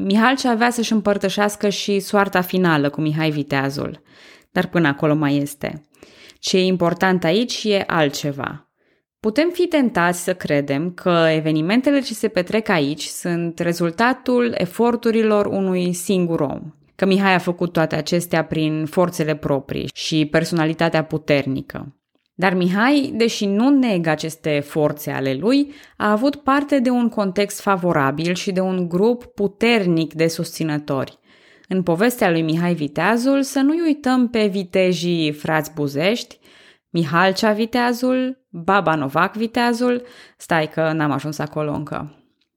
Mihai 0.00 0.34
ce 0.34 0.48
avea 0.48 0.70
să-și 0.70 0.92
împărtășească 0.92 1.68
și 1.68 2.00
soarta 2.00 2.40
finală 2.40 2.90
cu 2.90 3.00
Mihai 3.00 3.30
Viteazul, 3.30 4.02
dar 4.50 4.66
până 4.66 4.88
acolo 4.88 5.14
mai 5.14 5.36
este. 5.36 5.88
Ce 6.38 6.56
e 6.56 6.64
important 6.64 7.24
aici 7.24 7.64
e 7.64 7.84
altceva. 7.86 8.70
Putem 9.20 9.50
fi 9.52 9.66
tentați 9.66 10.22
să 10.22 10.34
credem 10.34 10.90
că 10.90 11.26
evenimentele 11.30 12.00
ce 12.00 12.14
se 12.14 12.28
petrec 12.28 12.68
aici 12.68 13.02
sunt 13.02 13.58
rezultatul 13.58 14.54
eforturilor 14.56 15.46
unui 15.46 15.92
singur 15.92 16.40
om, 16.40 16.74
că 16.94 17.06
Mihai 17.06 17.34
a 17.34 17.38
făcut 17.38 17.72
toate 17.72 17.96
acestea 17.96 18.44
prin 18.44 18.86
forțele 18.86 19.36
proprii 19.36 19.90
și 19.94 20.26
personalitatea 20.30 21.04
puternică. 21.04 21.97
Dar 22.40 22.54
Mihai, 22.54 23.12
deși 23.14 23.46
nu 23.46 23.68
negă 23.68 24.10
aceste 24.10 24.60
forțe 24.60 25.10
ale 25.10 25.34
lui, 25.34 25.72
a 25.96 26.10
avut 26.10 26.36
parte 26.36 26.78
de 26.78 26.90
un 26.90 27.08
context 27.08 27.60
favorabil 27.60 28.34
și 28.34 28.52
de 28.52 28.60
un 28.60 28.88
grup 28.88 29.24
puternic 29.24 30.14
de 30.14 30.26
susținători. 30.26 31.18
În 31.68 31.82
povestea 31.82 32.30
lui 32.30 32.42
Mihai 32.42 32.74
Viteazul 32.74 33.42
să 33.42 33.60
nu 33.60 33.74
uităm 33.84 34.28
pe 34.28 34.46
vitejii 34.46 35.32
frați 35.32 35.72
buzești, 35.74 36.38
Mihalcea 36.90 37.52
Viteazul, 37.52 38.46
Baba 38.48 38.94
Novac 38.94 39.34
Viteazul, 39.36 40.02
stai 40.36 40.68
că 40.68 40.92
n-am 40.92 41.10
ajuns 41.10 41.38
acolo 41.38 41.72
încă. 41.72 42.14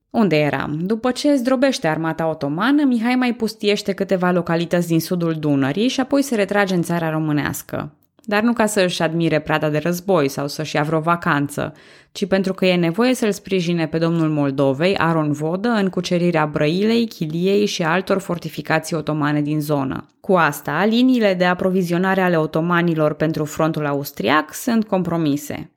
Unde 0.10 0.36
eram? 0.36 0.80
După 0.82 1.12
ce 1.12 1.36
zdrobește 1.36 1.88
armata 1.88 2.30
otomană, 2.30 2.84
Mihai 2.84 3.16
mai 3.16 3.34
pustiește 3.34 3.94
câteva 3.94 4.32
localități 4.32 4.88
din 4.88 5.00
sudul 5.00 5.34
Dunării 5.34 5.88
și 5.88 6.00
apoi 6.00 6.22
se 6.22 6.36
retrage 6.36 6.76
în 6.76 6.82
țara 6.82 7.10
românească. 7.10 7.96
Dar 8.24 8.44
nu 8.44 8.54
ca 8.54 8.66
să 8.66 8.82
își 8.82 9.02
admire 9.02 9.40
prada 9.40 9.70
de 9.70 9.78
război 9.78 10.28
sau 10.28 10.48
să-și 10.48 10.76
ia 10.76 10.84
vreo 10.84 11.00
vacanță, 11.00 11.74
ci 12.12 12.26
pentru 12.26 12.54
că 12.54 12.66
e 12.66 12.76
nevoie 12.76 13.14
să-l 13.14 13.32
sprijine 13.32 13.88
pe 13.88 13.98
domnul 13.98 14.30
Moldovei, 14.30 14.98
Aron 14.98 15.32
Vodă, 15.32 15.70
în 15.70 15.90
cucerirea 15.90 16.46
Brăilei, 16.46 17.08
Chiliei 17.08 17.66
și 17.66 17.84
altor 17.84 18.20
fortificații 18.20 18.96
otomane 18.96 19.42
din 19.42 19.62
zonă. 19.62 20.06
Cu 20.20 20.34
asta, 20.34 20.86
liniile 20.86 21.34
de 21.34 21.46
aprovizionare 21.46 22.22
ale 22.22 22.38
otomanilor 22.38 23.14
pentru 23.14 23.46
frontul 23.46 23.86
austriac 23.86 24.54
sunt 24.54 24.88
compromise. 24.88 25.72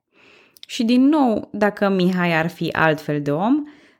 Și 0.66 0.84
din 0.84 1.08
nou, 1.08 1.48
dacă 1.52 1.88
Mihai 1.88 2.38
ar 2.38 2.48
fi 2.48 2.68
altfel 2.72 3.22
de 3.22 3.30
om, 3.30 3.54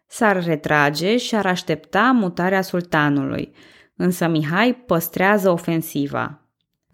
s-ar 0.06 0.44
retrage 0.44 1.16
și 1.16 1.34
ar 1.34 1.46
aștepta 1.46 2.10
mutarea 2.14 2.62
sultanului, 2.62 3.52
însă 3.96 4.28
Mihai 4.28 4.74
păstrează 4.86 5.50
ofensiva. 5.50 6.43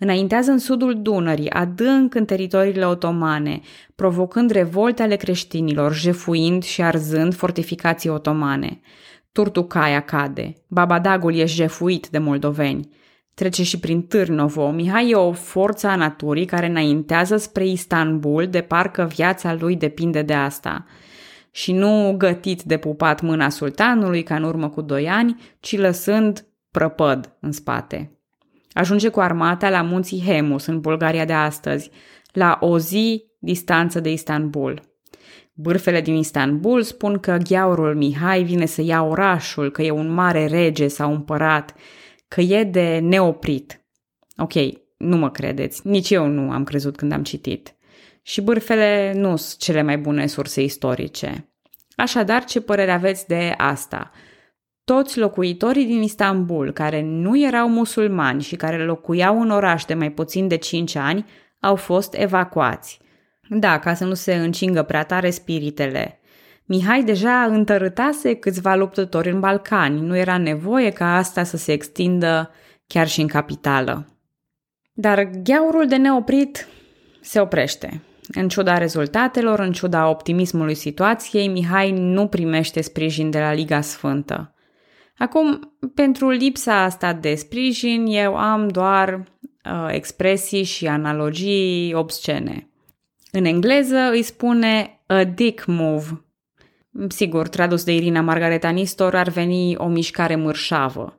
Înaintează 0.03 0.51
în 0.51 0.59
sudul 0.59 1.03
Dunării, 1.03 1.51
adânc 1.51 2.15
în 2.15 2.25
teritoriile 2.25 2.87
otomane, 2.87 3.61
provocând 3.95 4.51
revolte 4.51 5.03
ale 5.03 5.17
creștinilor, 5.17 5.95
jefuind 5.95 6.63
și 6.63 6.83
arzând 6.83 7.35
fortificații 7.35 8.11
otomane. 8.11 8.81
Turtucaia 9.33 10.01
cade, 10.01 10.53
Babadagul 10.67 11.35
e 11.35 11.45
jefuit 11.45 12.09
de 12.09 12.19
moldoveni. 12.19 12.89
Trece 13.35 13.63
și 13.63 13.79
prin 13.79 14.03
Târnovo. 14.03 14.71
Mihai 14.71 15.11
e 15.11 15.15
o 15.15 15.33
forță 15.33 15.87
a 15.87 15.97
naturii 15.97 16.45
care 16.45 16.67
înaintează 16.67 17.37
spre 17.37 17.67
Istanbul, 17.67 18.47
de 18.47 18.61
parcă 18.61 19.09
viața 19.15 19.55
lui 19.55 19.77
depinde 19.77 20.23
de 20.23 20.35
asta 20.35 20.87
și 21.51 21.73
nu 21.73 22.15
gătit 22.19 22.63
de 22.63 22.77
pupat 22.77 23.21
mâna 23.21 23.49
sultanului 23.49 24.23
ca 24.23 24.35
în 24.35 24.43
urmă 24.43 24.69
cu 24.69 24.81
doi 24.81 25.09
ani, 25.09 25.41
ci 25.61 25.77
lăsând 25.77 26.47
prăpăd 26.71 27.37
în 27.41 27.53
spate. 27.53 28.20
Ajunge 28.81 29.09
cu 29.09 29.21
armata 29.21 29.71
la 29.71 29.83
munții 29.83 30.23
Hemus, 30.27 30.67
în 30.67 30.81
Bulgaria 30.81 31.25
de 31.25 31.33
astăzi, 31.33 31.91
la 32.33 32.59
o 32.61 32.79
zi 32.79 33.25
distanță 33.39 34.01
de 34.01 34.13
Istanbul. 34.13 34.83
Bârfele 35.55 36.01
din 36.01 36.15
Istanbul 36.15 36.83
spun 36.83 37.19
că 37.19 37.37
gheaurul 37.49 37.97
Mihai 37.97 38.43
vine 38.43 38.67
să 38.67 38.83
ia 38.83 39.03
orașul, 39.03 39.71
că 39.71 39.83
e 39.83 39.91
un 39.91 40.13
mare 40.13 40.47
rege 40.47 40.89
sau 40.89 41.13
împărat, 41.13 41.75
că 42.29 42.41
e 42.41 42.65
de 42.65 42.99
neoprit. 42.99 43.85
Ok, 44.37 44.53
nu 44.97 45.17
mă 45.17 45.31
credeți, 45.31 45.87
nici 45.87 46.11
eu 46.11 46.27
nu 46.27 46.51
am 46.51 46.65
crezut 46.65 46.97
când 46.97 47.13
am 47.13 47.23
citit 47.23 47.75
și 48.23 48.41
bârfele 48.41 49.13
nu 49.17 49.37
sunt 49.37 49.59
cele 49.61 49.83
mai 49.83 49.99
bune 49.99 50.27
surse 50.27 50.63
istorice. 50.63 51.53
Așadar, 51.97 52.45
ce 52.45 52.61
părere 52.61 52.91
aveți 52.91 53.27
de 53.27 53.55
asta? 53.57 54.11
Toți 54.91 55.19
locuitorii 55.19 55.85
din 55.87 56.03
Istanbul, 56.03 56.73
care 56.73 57.03
nu 57.03 57.41
erau 57.41 57.69
musulmani 57.69 58.43
și 58.43 58.57
care 58.57 58.85
locuiau 58.85 59.41
în 59.41 59.51
oraș 59.51 59.85
de 59.85 59.95
mai 59.95 60.11
puțin 60.11 60.49
de 60.49 60.57
5 60.57 60.95
ani, 60.95 61.27
au 61.61 61.77
fost 61.77 62.15
evacuați. 62.15 63.01
Da, 63.49 63.79
ca 63.79 63.95
să 63.95 64.05
nu 64.05 64.15
se 64.15 64.35
încingă 64.35 64.83
prea 64.83 65.03
tare 65.03 65.31
spiritele. 65.31 66.21
Mihai 66.65 67.05
deja 67.05 67.43
întărâtase 67.43 68.35
câțiva 68.35 68.75
luptători 68.75 69.31
în 69.31 69.41
Balcani, 69.41 70.01
nu 70.01 70.17
era 70.17 70.39
nevoie 70.39 70.91
ca 70.91 71.17
asta 71.17 71.43
să 71.43 71.57
se 71.57 71.73
extindă 71.73 72.51
chiar 72.87 73.09
și 73.09 73.21
în 73.21 73.27
capitală. 73.27 74.07
Dar 74.93 75.31
gheaurul 75.43 75.87
de 75.87 75.97
neoprit 75.97 76.69
se 77.21 77.41
oprește. 77.41 78.03
În 78.33 78.49
ciuda 78.49 78.79
rezultatelor, 78.79 79.59
în 79.59 79.73
ciuda 79.73 80.09
optimismului 80.09 80.75
situației, 80.75 81.49
Mihai 81.49 81.91
nu 81.91 82.27
primește 82.27 82.81
sprijin 82.81 83.31
de 83.31 83.39
la 83.39 83.53
Liga 83.53 83.81
Sfântă. 83.81 84.55
Acum, 85.21 85.77
pentru 85.95 86.31
lipsa 86.31 86.83
asta 86.83 87.13
de 87.13 87.35
sprijin, 87.35 88.07
eu 88.07 88.37
am 88.37 88.69
doar 88.69 89.15
uh, 89.15 89.89
expresii 89.89 90.63
și 90.63 90.87
analogii 90.87 91.95
obscene. 91.95 92.69
În 93.33 93.45
engleză 93.45 94.11
îi 94.11 94.23
spune 94.23 95.01
a 95.07 95.25
dick 95.25 95.65
move. 95.67 96.25
Sigur, 97.09 97.49
tradus 97.49 97.85
de 97.85 97.95
Irina 97.95 98.21
Margareta 98.21 98.69
Nistor, 98.69 99.15
ar 99.15 99.29
veni 99.29 99.77
o 99.77 99.89
mișcare 99.89 100.37
mărșavă. 100.37 101.19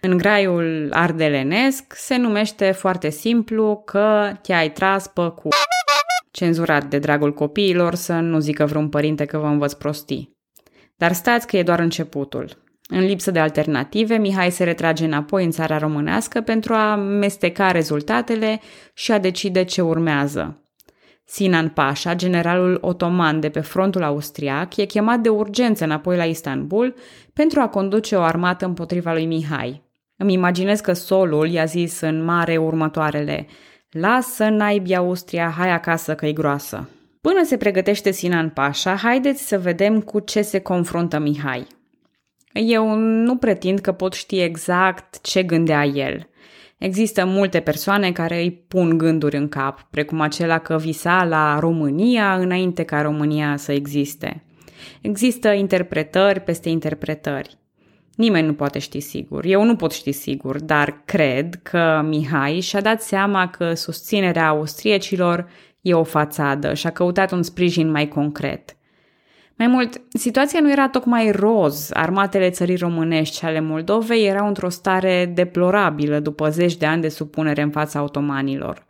În 0.00 0.16
graiul 0.16 0.88
ardelenesc 0.92 1.94
se 1.96 2.16
numește 2.16 2.70
foarte 2.70 3.10
simplu 3.10 3.82
că 3.84 4.32
te-ai 4.42 4.72
tras 4.72 5.06
pe 5.06 5.28
cu 5.28 5.48
cenzurat 6.30 6.84
de 6.84 6.98
dragul 6.98 7.34
copiilor 7.34 7.94
să 7.94 8.12
nu 8.12 8.38
zică 8.38 8.64
vreun 8.64 8.88
părinte 8.88 9.24
că 9.24 9.38
vă 9.38 9.46
învăț 9.46 9.72
prostii. 9.72 10.36
Dar 10.96 11.12
stați 11.12 11.46
că 11.46 11.56
e 11.56 11.62
doar 11.62 11.78
începutul. 11.78 12.64
În 12.88 13.04
lipsă 13.04 13.30
de 13.30 13.38
alternative, 13.38 14.16
Mihai 14.16 14.50
se 14.50 14.64
retrage 14.64 15.04
înapoi 15.04 15.44
în 15.44 15.50
țara 15.50 15.78
românească 15.78 16.40
pentru 16.40 16.74
a 16.74 16.96
mesteca 16.96 17.70
rezultatele 17.70 18.60
și 18.94 19.12
a 19.12 19.18
decide 19.18 19.64
ce 19.64 19.82
urmează. 19.82 20.60
Sinan 21.24 21.68
Pașa, 21.68 22.14
generalul 22.14 22.78
otoman 22.80 23.40
de 23.40 23.48
pe 23.48 23.60
frontul 23.60 24.02
austriac, 24.02 24.76
e 24.76 24.84
chemat 24.84 25.20
de 25.20 25.28
urgență 25.28 25.84
înapoi 25.84 26.16
la 26.16 26.24
Istanbul 26.24 26.94
pentru 27.32 27.60
a 27.60 27.68
conduce 27.68 28.16
o 28.16 28.20
armată 28.20 28.64
împotriva 28.64 29.12
lui 29.12 29.26
Mihai. 29.26 29.82
Îmi 30.16 30.32
imaginez 30.32 30.80
că 30.80 30.92
solul 30.92 31.48
i-a 31.48 31.64
zis 31.64 32.00
în 32.00 32.24
mare 32.24 32.56
următoarele– 32.56 33.46
Lasă 34.00 34.48
naibii 34.48 34.96
Austria, 34.96 35.54
hai 35.56 35.70
acasă 35.70 36.14
că 36.14 36.26
e 36.26 36.32
groasă. 36.32 36.88
Până 37.20 37.44
se 37.44 37.56
pregătește 37.56 38.10
Sinan 38.10 38.48
Pașa, 38.48 38.94
haideți 38.94 39.46
să 39.46 39.58
vedem 39.58 40.00
cu 40.00 40.20
ce 40.20 40.42
se 40.42 40.58
confruntă 40.58 41.18
Mihai. 41.18 41.66
Eu 42.58 42.94
nu 42.98 43.36
pretind 43.36 43.78
că 43.78 43.92
pot 43.92 44.12
ști 44.12 44.40
exact 44.40 45.20
ce 45.22 45.42
gândea 45.42 45.84
el. 45.84 46.28
Există 46.78 47.24
multe 47.24 47.60
persoane 47.60 48.12
care 48.12 48.40
îi 48.40 48.52
pun 48.68 48.98
gânduri 48.98 49.36
în 49.36 49.48
cap, 49.48 49.86
precum 49.90 50.20
acela 50.20 50.58
că 50.58 50.76
visa 50.76 51.24
la 51.24 51.58
România 51.58 52.34
înainte 52.34 52.82
ca 52.82 53.02
România 53.02 53.56
să 53.56 53.72
existe. 53.72 54.44
Există 55.00 55.48
interpretări 55.52 56.40
peste 56.40 56.68
interpretări. 56.68 57.58
Nimeni 58.16 58.46
nu 58.46 58.54
poate 58.54 58.78
ști 58.78 59.00
sigur. 59.00 59.44
Eu 59.44 59.64
nu 59.64 59.76
pot 59.76 59.92
ști 59.92 60.12
sigur, 60.12 60.60
dar 60.60 61.02
cred 61.04 61.60
că 61.62 62.02
Mihai 62.04 62.60
și-a 62.60 62.80
dat 62.80 63.02
seama 63.02 63.48
că 63.48 63.74
susținerea 63.74 64.48
austriecilor 64.48 65.48
e 65.80 65.94
o 65.94 66.04
fațadă 66.04 66.74
și 66.74 66.86
a 66.86 66.90
căutat 66.90 67.32
un 67.32 67.42
sprijin 67.42 67.90
mai 67.90 68.08
concret. 68.08 68.75
Mai 69.58 69.66
mult, 69.66 70.00
situația 70.08 70.60
nu 70.60 70.70
era 70.70 70.88
tocmai 70.88 71.30
roz. 71.30 71.90
Armatele 71.92 72.50
țării 72.50 72.76
românești 72.76 73.36
și 73.36 73.44
ale 73.44 73.60
Moldovei 73.60 74.26
erau 74.26 74.46
într-o 74.46 74.68
stare 74.68 75.32
deplorabilă 75.34 76.20
după 76.20 76.48
zeci 76.48 76.76
de 76.76 76.86
ani 76.86 77.02
de 77.02 77.08
supunere 77.08 77.62
în 77.62 77.70
fața 77.70 77.98
automanilor. 77.98 78.86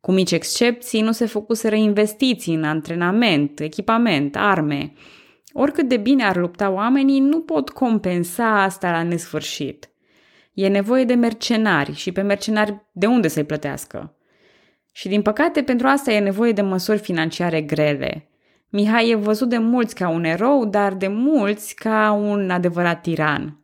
Cu 0.00 0.12
mici 0.12 0.32
excepții, 0.32 1.00
nu 1.00 1.12
se 1.12 1.26
făcuseră 1.26 1.74
investiții 1.74 2.54
în 2.54 2.64
antrenament, 2.64 3.60
echipament, 3.60 4.36
arme– 4.36 4.92
Oricât 5.58 5.88
de 5.88 5.96
bine 5.96 6.24
ar 6.24 6.36
lupta 6.36 6.70
oamenii, 6.70 7.20
nu 7.20 7.40
pot 7.40 7.70
compensa 7.70 8.62
asta 8.62 8.90
la 8.90 9.02
nesfârșit. 9.02 9.90
E 10.52 10.68
nevoie 10.68 11.04
de 11.04 11.14
mercenari 11.14 11.94
și 11.94 12.12
pe 12.12 12.20
mercenari 12.20 12.86
de 12.92 13.06
unde 13.06 13.28
să-i 13.28 13.44
plătească? 13.44 14.16
Și 14.92 15.08
din 15.08 15.22
păcate, 15.22 15.62
pentru 15.62 15.86
asta 15.86 16.12
e 16.12 16.18
nevoie 16.18 16.52
de 16.52 16.62
măsuri 16.62 16.98
financiare 16.98 17.60
grele. 17.60 18.28
Mihai 18.70 19.10
e 19.10 19.14
văzut 19.14 19.48
de 19.48 19.58
mulți 19.58 19.94
ca 19.94 20.08
un 20.08 20.24
erou, 20.24 20.64
dar 20.64 20.94
de 20.94 21.08
mulți 21.08 21.74
ca 21.74 22.12
un 22.12 22.50
adevărat 22.50 23.00
tiran. 23.00 23.60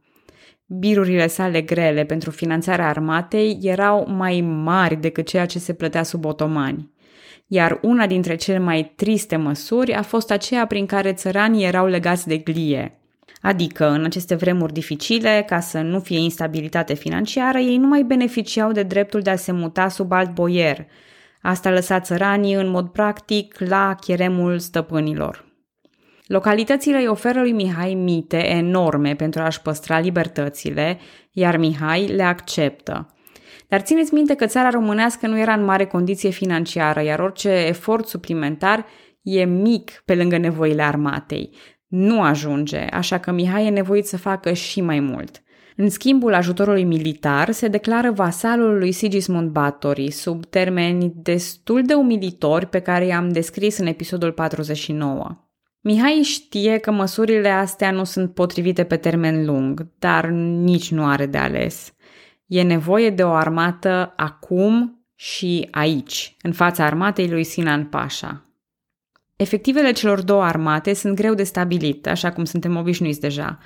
birurile 0.66 1.26
sale 1.26 1.60
grele 1.60 2.04
pentru 2.04 2.30
finanțarea 2.30 2.88
armatei 2.88 3.58
erau 3.62 4.06
mai 4.08 4.40
mari 4.40 4.96
decât 4.96 5.26
ceea 5.26 5.46
ce 5.46 5.58
se 5.58 5.72
plătea 5.72 6.02
sub 6.02 6.24
otomani. 6.24 6.90
Iar 7.46 7.78
una 7.82 8.06
dintre 8.06 8.34
cele 8.34 8.58
mai 8.58 8.92
triste 8.96 9.36
măsuri 9.36 9.94
a 9.94 10.02
fost 10.02 10.30
aceea 10.30 10.66
prin 10.66 10.86
care 10.86 11.12
țăranii 11.12 11.64
erau 11.64 11.86
legați 11.86 12.28
de 12.28 12.36
glie. 12.36 12.96
Adică, 13.40 13.88
în 13.88 14.04
aceste 14.04 14.34
vremuri 14.34 14.72
dificile, 14.72 15.44
ca 15.46 15.60
să 15.60 15.80
nu 15.80 16.00
fie 16.00 16.18
instabilitate 16.18 16.94
financiară, 16.94 17.58
ei 17.58 17.76
nu 17.76 17.86
mai 17.86 18.02
beneficiau 18.02 18.72
de 18.72 18.82
dreptul 18.82 19.20
de 19.20 19.30
a 19.30 19.36
se 19.36 19.52
muta 19.52 19.88
sub 19.88 20.12
alt 20.12 20.34
boier. 20.34 20.86
Asta 21.42 21.70
lăsa 21.70 22.00
țăranii 22.00 22.54
în 22.54 22.68
mod 22.68 22.88
practic 22.88 23.58
la 23.58 23.94
cheremul 24.00 24.58
stăpânilor. 24.58 25.50
Localitățile 26.26 26.96
îi 26.98 27.06
oferă 27.06 27.40
lui 27.40 27.52
Mihai 27.52 27.94
mite 27.94 28.48
enorme 28.48 29.14
pentru 29.14 29.42
a-și 29.42 29.62
păstra 29.62 29.98
libertățile, 29.98 30.98
iar 31.32 31.56
Mihai 31.56 32.06
le 32.06 32.22
acceptă. 32.22 33.06
Dar 33.68 33.80
țineți 33.80 34.14
minte 34.14 34.34
că 34.34 34.46
țara 34.46 34.70
românească 34.70 35.26
nu 35.26 35.38
era 35.38 35.52
în 35.52 35.64
mare 35.64 35.86
condiție 35.86 36.30
financiară, 36.30 37.02
iar 37.02 37.18
orice 37.18 37.50
efort 37.50 38.06
suplimentar 38.06 38.86
e 39.22 39.44
mic 39.44 40.02
pe 40.04 40.14
lângă 40.14 40.36
nevoile 40.36 40.82
armatei. 40.82 41.56
Nu 41.86 42.22
ajunge, 42.22 42.78
așa 42.78 43.18
că 43.18 43.30
Mihai 43.30 43.66
e 43.66 43.70
nevoit 43.70 44.06
să 44.06 44.16
facă 44.16 44.52
și 44.52 44.80
mai 44.80 45.00
mult. 45.00 45.41
În 45.76 45.90
schimbul 45.90 46.34
ajutorului 46.34 46.84
militar, 46.84 47.50
se 47.50 47.68
declară 47.68 48.10
vasalul 48.10 48.78
lui 48.78 48.92
Sigismund 48.92 49.50
Bathory, 49.50 50.10
sub 50.10 50.46
termeni 50.46 51.12
destul 51.16 51.82
de 51.84 51.94
umilitori 51.94 52.66
pe 52.66 52.78
care 52.78 53.06
i-am 53.06 53.28
descris 53.28 53.78
în 53.78 53.86
episodul 53.86 54.32
49. 54.32 55.46
Mihai 55.80 56.20
știe 56.22 56.78
că 56.78 56.90
măsurile 56.90 57.48
astea 57.48 57.90
nu 57.90 58.04
sunt 58.04 58.34
potrivite 58.34 58.84
pe 58.84 58.96
termen 58.96 59.46
lung, 59.46 59.86
dar 59.98 60.26
nici 60.26 60.90
nu 60.90 61.06
are 61.06 61.26
de 61.26 61.38
ales. 61.38 61.94
E 62.46 62.62
nevoie 62.62 63.10
de 63.10 63.22
o 63.22 63.30
armată 63.30 64.12
acum 64.16 65.04
și 65.14 65.68
aici, 65.70 66.36
în 66.42 66.52
fața 66.52 66.84
armatei 66.84 67.28
lui 67.28 67.44
Sinan 67.44 67.84
Pasha. 67.84 68.46
Efectivele 69.36 69.92
celor 69.92 70.22
două 70.22 70.42
armate 70.42 70.94
sunt 70.94 71.14
greu 71.14 71.34
de 71.34 71.42
stabilit, 71.42 72.06
așa 72.06 72.32
cum 72.32 72.44
suntem 72.44 72.76
obișnuiți 72.76 73.20
deja. 73.20 73.58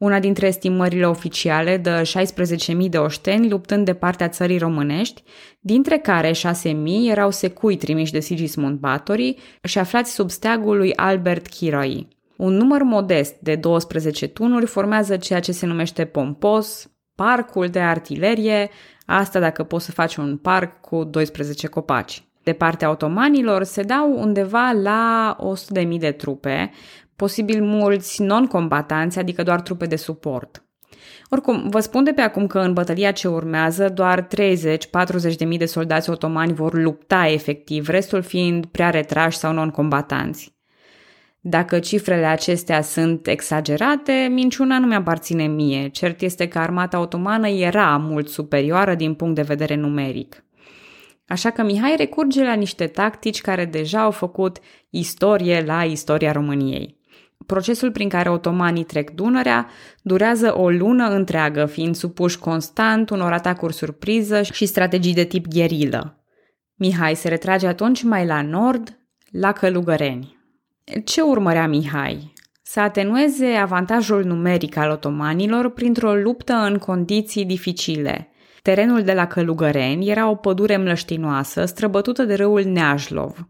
Una 0.00 0.18
dintre 0.18 0.46
estimările 0.46 1.06
oficiale 1.06 1.76
dă 1.76 2.02
16.000 2.02 2.88
de 2.88 2.98
oșteni 2.98 3.50
luptând 3.50 3.84
de 3.84 3.94
partea 3.94 4.28
țării 4.28 4.58
românești, 4.58 5.22
dintre 5.60 5.98
care 5.98 6.30
6.000 6.30 6.72
erau 7.08 7.30
secui 7.30 7.76
trimiși 7.76 8.12
de 8.12 8.20
Sigismund 8.20 8.78
Bathory 8.78 9.36
și 9.62 9.78
aflați 9.78 10.12
sub 10.12 10.30
steagul 10.30 10.76
lui 10.76 10.96
Albert 10.96 11.46
Chiroi. 11.46 12.08
Un 12.36 12.52
număr 12.52 12.82
modest 12.82 13.34
de 13.40 13.56
12 13.56 14.26
tunuri 14.26 14.66
formează 14.66 15.16
ceea 15.16 15.40
ce 15.40 15.52
se 15.52 15.66
numește 15.66 16.04
pompos, 16.04 16.90
parcul 17.14 17.68
de 17.68 17.80
artilerie, 17.80 18.70
asta 19.06 19.40
dacă 19.40 19.62
poți 19.62 19.84
să 19.84 19.92
faci 19.92 20.16
un 20.16 20.36
parc 20.36 20.80
cu 20.80 21.04
12 21.04 21.66
copaci. 21.66 22.24
De 22.42 22.52
partea 22.52 22.90
otomanilor 22.90 23.62
se 23.62 23.82
dau 23.82 24.20
undeva 24.20 24.70
la 24.82 25.36
100.000 25.82 25.98
de 25.98 26.10
trupe, 26.10 26.70
posibil 27.20 27.62
mulți 27.62 28.22
non-combatanți, 28.22 29.18
adică 29.18 29.42
doar 29.42 29.60
trupe 29.60 29.86
de 29.86 29.96
suport. 29.96 30.64
Oricum, 31.30 31.68
vă 31.68 31.80
spun 31.80 32.04
de 32.04 32.12
pe 32.12 32.20
acum 32.20 32.46
că 32.46 32.58
în 32.58 32.72
bătălia 32.72 33.10
ce 33.10 33.28
urmează 33.28 33.88
doar 33.88 34.26
30-40 34.26 34.28
de 35.36 35.44
mii 35.44 35.58
de 35.58 35.66
soldați 35.66 36.10
otomani 36.10 36.54
vor 36.54 36.74
lupta 36.74 37.26
efectiv, 37.26 37.88
restul 37.88 38.22
fiind 38.22 38.66
prea 38.66 38.90
retrași 38.90 39.38
sau 39.38 39.52
non-combatanți. 39.52 40.54
Dacă 41.40 41.78
cifrele 41.78 42.26
acestea 42.26 42.82
sunt 42.82 43.26
exagerate, 43.26 44.28
minciuna 44.30 44.78
nu 44.78 44.86
mi-aparține 44.86 45.46
mie. 45.46 45.88
Cert 45.88 46.20
este 46.20 46.48
că 46.48 46.58
armata 46.58 47.00
otomană 47.00 47.48
era 47.48 47.96
mult 47.96 48.28
superioară 48.28 48.94
din 48.94 49.14
punct 49.14 49.34
de 49.34 49.42
vedere 49.42 49.74
numeric. 49.74 50.44
Așa 51.26 51.50
că 51.50 51.62
Mihai 51.62 51.94
recurge 51.96 52.44
la 52.44 52.54
niște 52.54 52.86
tactici 52.86 53.40
care 53.40 53.64
deja 53.64 54.02
au 54.02 54.10
făcut 54.10 54.58
istorie 54.90 55.62
la 55.66 55.84
istoria 55.84 56.32
României. 56.32 56.99
Procesul 57.46 57.90
prin 57.90 58.08
care 58.08 58.30
otomanii 58.30 58.84
trec 58.84 59.10
Dunărea 59.10 59.66
durează 60.02 60.56
o 60.56 60.70
lună 60.70 61.08
întreagă, 61.08 61.66
fiind 61.66 61.94
supuși 61.96 62.38
constant 62.38 63.10
unor 63.10 63.32
atacuri 63.32 63.74
surpriză 63.74 64.42
și 64.42 64.66
strategii 64.66 65.14
de 65.14 65.24
tip 65.24 65.46
gherilă. 65.46 66.24
Mihai 66.74 67.14
se 67.14 67.28
retrage 67.28 67.66
atunci 67.66 68.02
mai 68.02 68.26
la 68.26 68.42
nord, 68.42 68.98
la 69.30 69.52
Călugăreni. 69.52 70.38
Ce 71.04 71.20
urmărea 71.20 71.66
Mihai? 71.66 72.32
Să 72.62 72.80
atenueze 72.80 73.46
avantajul 73.46 74.24
numeric 74.24 74.76
al 74.76 74.90
otomanilor 74.90 75.70
printr-o 75.70 76.14
luptă 76.14 76.52
în 76.52 76.78
condiții 76.78 77.44
dificile. 77.44 78.28
Terenul 78.62 79.02
de 79.02 79.12
la 79.12 79.26
Călugăreni 79.26 80.10
era 80.10 80.28
o 80.28 80.34
pădure 80.34 80.76
mlăștinoasă, 80.76 81.64
străbătută 81.64 82.24
de 82.24 82.34
râul 82.34 82.62
Neajlov. 82.64 83.48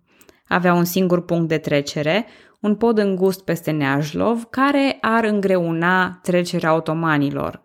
Avea 0.48 0.74
un 0.74 0.84
singur 0.84 1.24
punct 1.24 1.48
de 1.48 1.58
trecere, 1.58 2.26
un 2.60 2.74
pod 2.74 2.98
îngust 2.98 3.44
peste 3.44 3.70
Neajlov, 3.70 4.44
care 4.50 4.98
ar 5.00 5.24
îngreuna 5.24 6.18
trecerea 6.22 6.74
otomanilor. 6.74 7.62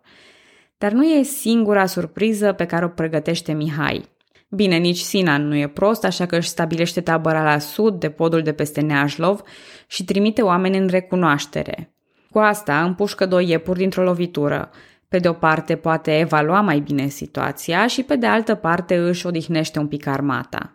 Dar 0.77 0.91
nu 0.91 1.03
e 1.03 1.23
singura 1.23 1.85
surpriză 1.85 2.51
pe 2.51 2.65
care 2.65 2.85
o 2.85 2.87
pregătește 2.87 3.53
Mihai. 3.53 4.13
Bine, 4.49 4.77
nici 4.77 4.97
Sinan 4.97 5.47
nu 5.47 5.55
e 5.55 5.67
prost, 5.67 6.03
așa 6.03 6.25
că 6.25 6.35
își 6.35 6.49
stabilește 6.49 7.01
tabăra 7.01 7.43
la 7.43 7.57
sud 7.57 7.99
de 7.99 8.09
podul 8.09 8.41
de 8.41 8.53
peste 8.53 8.81
Neajlov 8.81 9.41
și 9.87 10.03
trimite 10.05 10.41
oameni 10.41 10.77
în 10.77 10.87
recunoaștere. 10.87 11.95
Cu 12.29 12.39
asta 12.39 12.83
împușcă 12.83 13.25
doi 13.25 13.49
iepuri 13.49 13.79
dintr-o 13.79 14.03
lovitură. 14.03 14.69
Pe 15.07 15.17
de 15.17 15.27
o 15.27 15.33
parte 15.33 15.75
poate 15.75 16.19
evalua 16.19 16.61
mai 16.61 16.79
bine 16.79 17.07
situația 17.07 17.87
și 17.87 18.03
pe 18.03 18.15
de 18.15 18.25
altă 18.25 18.55
parte 18.55 18.95
își 18.95 19.25
odihnește 19.25 19.79
un 19.79 19.87
pic 19.87 20.07
armata. 20.07 20.74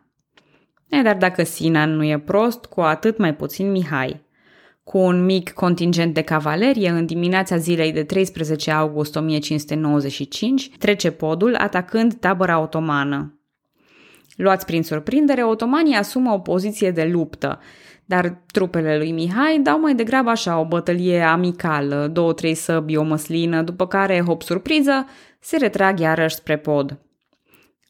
E, 0.91 1.03
dar 1.03 1.17
dacă 1.17 1.43
Sinan 1.43 1.91
nu 1.97 2.05
e 2.05 2.19
prost, 2.19 2.65
cu 2.65 2.81
atât 2.81 3.19
mai 3.19 3.35
puțin 3.35 3.71
Mihai. 3.71 4.29
Cu 4.85 4.99
un 4.99 5.25
mic 5.25 5.51
contingent 5.51 6.15
de 6.15 6.23
cavalerie, 6.23 6.89
în 6.89 7.07
dimineața 7.07 7.57
zilei 7.57 7.93
de 7.93 8.03
13 8.03 8.71
august 8.71 9.17
1595, 9.17 10.71
trece 10.79 11.11
podul 11.11 11.55
atacând 11.55 12.15
tabăra 12.15 12.61
otomană. 12.61 13.41
Luați 14.37 14.67
prin 14.67 14.83
surprindere, 14.83 15.45
otomanii 15.45 15.95
asumă 15.95 16.33
o 16.33 16.39
poziție 16.39 16.91
de 16.91 17.05
luptă, 17.05 17.61
dar 18.05 18.43
trupele 18.53 18.97
lui 18.97 19.13
Mihai 19.13 19.61
dau 19.63 19.81
mai 19.81 19.95
degrabă 19.95 20.31
așa 20.31 20.59
o 20.59 20.65
bătălie 20.65 21.21
amicală, 21.21 22.09
două-trei 22.13 22.55
săbi, 22.55 22.97
o 22.97 23.03
măslină, 23.03 23.63
după 23.63 23.87
care, 23.87 24.23
hop 24.27 24.43
surpriză, 24.43 25.07
se 25.41 25.57
retrag 25.57 25.99
iarăși 25.99 26.35
spre 26.35 26.59
pod. 26.59 26.99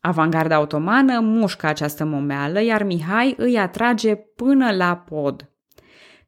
Avangarda 0.01 0.61
otomană 0.61 1.21
mușcă 1.21 1.67
această 1.67 2.05
momeală, 2.05 2.63
iar 2.63 2.83
Mihai 2.83 3.35
îi 3.37 3.59
atrage 3.59 4.15
până 4.15 4.71
la 4.73 4.97
pod. 4.97 5.51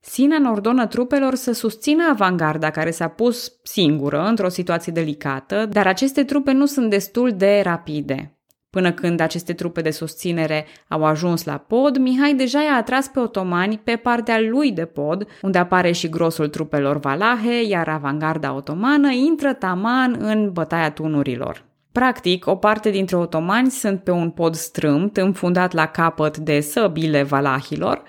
Sinan 0.01 0.45
ordonă 0.45 0.87
trupelor 0.87 1.35
să 1.35 1.53
susțină 1.53 2.03
avangarda 2.11 2.71
care 2.71 2.91
s-a 2.91 3.09
pus 3.09 3.53
singură 3.63 4.23
într-o 4.23 4.49
situație 4.49 4.93
delicată, 4.93 5.67
dar 5.67 5.87
aceste 5.87 6.25
trupe 6.25 6.53
nu 6.53 6.67
sunt 6.67 6.91
destul 6.91 7.33
de 7.37 7.61
rapide. 7.65 8.37
Până 8.71 8.93
când 8.93 9.21
aceste 9.21 9.53
trupe 9.53 9.81
de 9.81 9.91
susținere 9.91 10.67
au 10.89 11.05
ajuns 11.05 11.45
la 11.45 11.57
pod, 11.57 11.97
Mihai 11.97 12.35
deja 12.35 12.63
i-a 12.63 12.77
atras 12.77 13.09
pe 13.09 13.21
otomani 13.21 13.79
pe 13.79 13.97
partea 13.97 14.41
lui 14.41 14.73
de 14.73 14.85
pod, 14.85 15.27
unde 15.43 15.59
apare 15.59 15.93
și 15.93 16.09
grosul 16.09 16.49
trupelor 16.49 16.99
valahe, 16.99 17.63
iar 17.63 17.89
avangarda 17.89 18.55
otomană 18.55 19.11
intră 19.11 19.53
taman 19.53 20.17
în 20.19 20.53
bătaia 20.53 20.91
tunurilor. 20.91 21.72
Practic, 21.93 22.47
o 22.47 22.57
parte 22.57 22.91
dintre 22.91 23.17
otomani 23.17 23.71
sunt 23.71 24.03
pe 24.03 24.11
un 24.11 24.31
pod 24.31 24.55
strâmt, 24.55 25.17
înfundat 25.17 25.73
la 25.73 25.87
capăt 25.87 26.37
de 26.37 26.61
săbile 26.61 27.23
valahilor, 27.23 28.03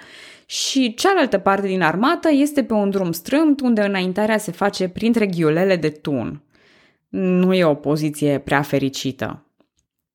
și 0.46 0.94
cealaltă 0.94 1.38
parte 1.38 1.68
din 1.68 1.82
armată 1.82 2.30
este 2.32 2.64
pe 2.64 2.74
un 2.74 2.90
drum 2.90 3.12
strâmt 3.12 3.60
unde 3.60 3.82
înaintarea 3.82 4.38
se 4.38 4.52
face 4.52 4.88
printre 4.88 5.26
ghiulele 5.26 5.76
de 5.76 5.90
tun. 5.90 6.42
Nu 7.10 7.54
e 7.54 7.64
o 7.64 7.74
poziție 7.74 8.40
prea 8.40 8.62
fericită. 8.62 9.46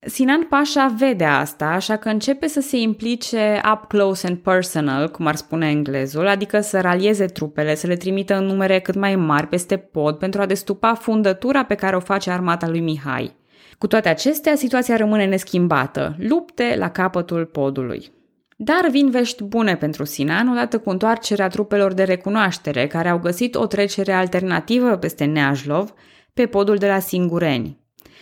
Sinan 0.01 0.47
Pasha 0.49 0.95
vede 0.99 1.25
asta, 1.25 1.67
așa 1.67 1.97
că 1.97 2.09
începe 2.09 2.47
să 2.47 2.61
se 2.61 2.77
implice 2.77 3.61
up 3.73 3.89
close 3.89 4.27
and 4.27 4.37
personal, 4.37 5.09
cum 5.09 5.27
ar 5.27 5.35
spune 5.35 5.69
englezul, 5.69 6.27
adică 6.27 6.61
să 6.61 6.81
ralieze 6.81 7.27
trupele, 7.27 7.75
să 7.75 7.87
le 7.87 7.97
trimită 7.97 8.37
în 8.37 8.45
numere 8.45 8.81
cât 8.81 8.95
mai 8.95 9.17
mari 9.17 9.47
peste 9.47 9.77
pod 9.77 10.19
pentru 10.19 10.41
a 10.41 10.47
destupa 10.47 10.95
fundătura 10.95 11.65
pe 11.65 11.75
care 11.75 11.97
o 11.97 12.01
face 12.01 12.31
armata 12.31 12.69
lui 12.69 12.81
Mihai. 12.81 13.38
Cu 13.79 13.87
toate 13.87 14.09
acestea, 14.09 14.57
situația 14.57 14.97
rămâne 14.97 15.25
neschimbată, 15.25 16.17
lupte 16.19 16.75
la 16.79 16.91
capătul 16.91 17.45
podului. 17.45 18.11
Dar 18.57 18.89
vin 18.91 19.11
vești 19.11 19.45
bune 19.45 19.77
pentru 19.77 20.05
Sinan 20.05 20.49
odată 20.49 20.79
cu 20.79 20.91
întoarcerea 20.91 21.49
trupelor 21.49 21.93
de 21.93 22.03
recunoaștere, 22.03 22.87
care 22.87 23.09
au 23.09 23.19
găsit 23.19 23.55
o 23.55 23.67
trecere 23.67 24.13
alternativă 24.13 24.97
peste 24.97 25.25
Neajlov, 25.25 25.93
pe 26.35 26.47
podul 26.47 26.77
de 26.77 26.87
la 26.87 26.99
Singureni. 26.99 27.79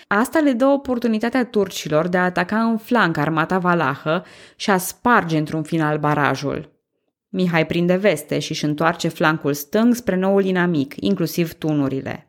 Asta 0.07 0.38
le 0.38 0.53
dă 0.53 0.66
oportunitatea 0.66 1.45
turcilor 1.45 2.09
de 2.09 2.16
a 2.16 2.25
ataca 2.25 2.62
în 2.62 2.77
flanc 2.77 3.16
armata 3.16 3.59
valahă 3.59 4.25
și 4.57 4.71
a 4.71 4.77
sparge 4.77 5.38
într-un 5.38 5.62
final 5.62 5.99
barajul. 5.99 6.73
Mihai 7.29 7.66
prinde 7.66 7.97
veste 7.97 8.38
și 8.38 8.51
își 8.51 8.64
întoarce 8.64 9.09
flancul 9.09 9.53
stâng 9.53 9.95
spre 9.95 10.16
noul 10.16 10.45
inamic, 10.45 10.95
inclusiv 10.97 11.53
tunurile. 11.53 12.25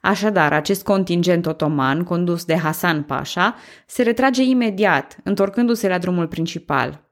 Așadar, 0.00 0.52
acest 0.52 0.84
contingent 0.84 1.46
otoman, 1.46 2.04
condus 2.04 2.44
de 2.44 2.56
Hasan 2.56 3.02
Pasha, 3.02 3.56
se 3.86 4.02
retrage 4.02 4.42
imediat, 4.42 5.16
întorcându-se 5.24 5.88
la 5.88 5.98
drumul 5.98 6.26
principal. 6.26 7.04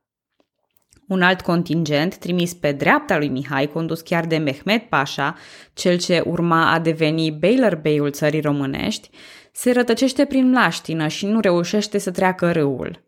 Un 1.08 1.22
alt 1.22 1.40
contingent, 1.40 2.16
trimis 2.16 2.54
pe 2.54 2.72
dreapta 2.72 3.18
lui 3.18 3.28
Mihai, 3.28 3.66
condus 3.66 4.00
chiar 4.00 4.26
de 4.26 4.36
Mehmet 4.36 4.88
Pasha, 4.88 5.36
cel 5.72 5.98
ce 5.98 6.22
urma 6.26 6.72
a 6.72 6.78
deveni 6.78 7.30
Beylerbeiul 7.30 8.10
țării 8.10 8.40
românești, 8.40 9.10
se 9.52 9.72
rătăcește 9.72 10.24
prin 10.24 10.48
mlaștină 10.48 11.08
și 11.08 11.26
nu 11.26 11.40
reușește 11.40 11.98
să 11.98 12.10
treacă 12.10 12.52
râul. 12.52 13.02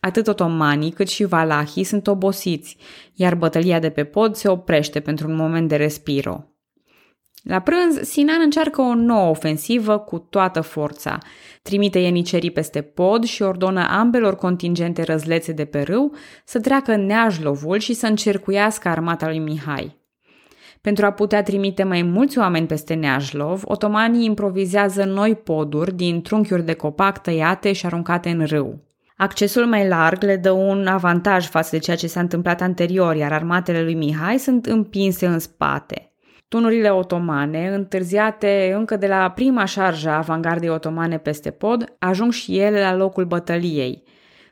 Atât 0.00 0.26
otomanii 0.26 0.90
cât 0.90 1.08
și 1.08 1.24
valahii 1.24 1.84
sunt 1.84 2.06
obosiți, 2.06 2.76
iar 3.14 3.34
bătălia 3.34 3.78
de 3.78 3.90
pe 3.90 4.04
pod 4.04 4.34
se 4.34 4.48
oprește 4.48 5.00
pentru 5.00 5.28
un 5.28 5.34
moment 5.34 5.68
de 5.68 5.76
respiro. 5.76 6.49
La 7.42 7.58
prânz, 7.60 8.08
Sinan 8.08 8.40
încearcă 8.40 8.80
o 8.80 8.94
nouă 8.94 9.30
ofensivă 9.30 9.98
cu 9.98 10.18
toată 10.18 10.60
forța. 10.60 11.18
Trimite 11.62 11.98
ienicerii 11.98 12.50
peste 12.50 12.80
pod 12.80 13.24
și 13.24 13.42
ordonă 13.42 13.86
ambelor 13.90 14.36
contingente 14.36 15.02
răzlețe 15.02 15.52
de 15.52 15.64
pe 15.64 15.82
râu 15.82 16.14
să 16.44 16.60
treacă 16.60 16.96
Neajlovul 16.96 17.78
și 17.78 17.92
să 17.92 18.06
încercuiască 18.06 18.88
armata 18.88 19.28
lui 19.28 19.38
Mihai. 19.38 19.98
Pentru 20.80 21.06
a 21.06 21.10
putea 21.12 21.42
trimite 21.42 21.82
mai 21.82 22.02
mulți 22.02 22.38
oameni 22.38 22.66
peste 22.66 22.94
Neajlov, 22.94 23.62
otomanii 23.64 24.24
improvizează 24.24 25.04
noi 25.04 25.34
poduri 25.34 25.94
din 25.94 26.22
trunchiuri 26.22 26.64
de 26.64 26.72
copac 26.72 27.22
tăiate 27.22 27.72
și 27.72 27.86
aruncate 27.86 28.30
în 28.30 28.44
râu. 28.44 28.84
Accesul 29.16 29.66
mai 29.66 29.88
larg 29.88 30.22
le 30.22 30.36
dă 30.36 30.50
un 30.50 30.86
avantaj 30.86 31.48
față 31.48 31.68
de 31.72 31.78
ceea 31.78 31.96
ce 31.96 32.06
s-a 32.06 32.20
întâmplat 32.20 32.60
anterior, 32.60 33.16
iar 33.16 33.32
armatele 33.32 33.82
lui 33.82 33.94
Mihai 33.94 34.38
sunt 34.38 34.66
împinse 34.66 35.26
în 35.26 35.38
spate. 35.38 36.09
Tunurile 36.50 36.88
otomane, 36.88 37.68
întârziate 37.68 38.72
încă 38.76 38.96
de 38.96 39.06
la 39.06 39.30
prima 39.30 39.64
șarjă 39.64 40.08
a 40.08 40.16
avangardei 40.16 40.68
otomane 40.68 41.18
peste 41.18 41.50
pod, 41.50 41.84
ajung 41.98 42.32
și 42.32 42.58
ele 42.58 42.80
la 42.80 42.94
locul 42.94 43.24
bătăliei. 43.24 44.02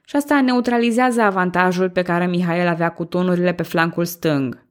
Și 0.04 0.16
asta 0.16 0.40
neutralizează 0.40 1.20
avantajul 1.20 1.90
pe 1.90 2.02
care 2.02 2.26
Mihail 2.26 2.66
avea 2.66 2.88
cu 2.88 3.04
tunurile 3.04 3.52
pe 3.52 3.62
flancul 3.62 4.04
stâng. 4.04 4.66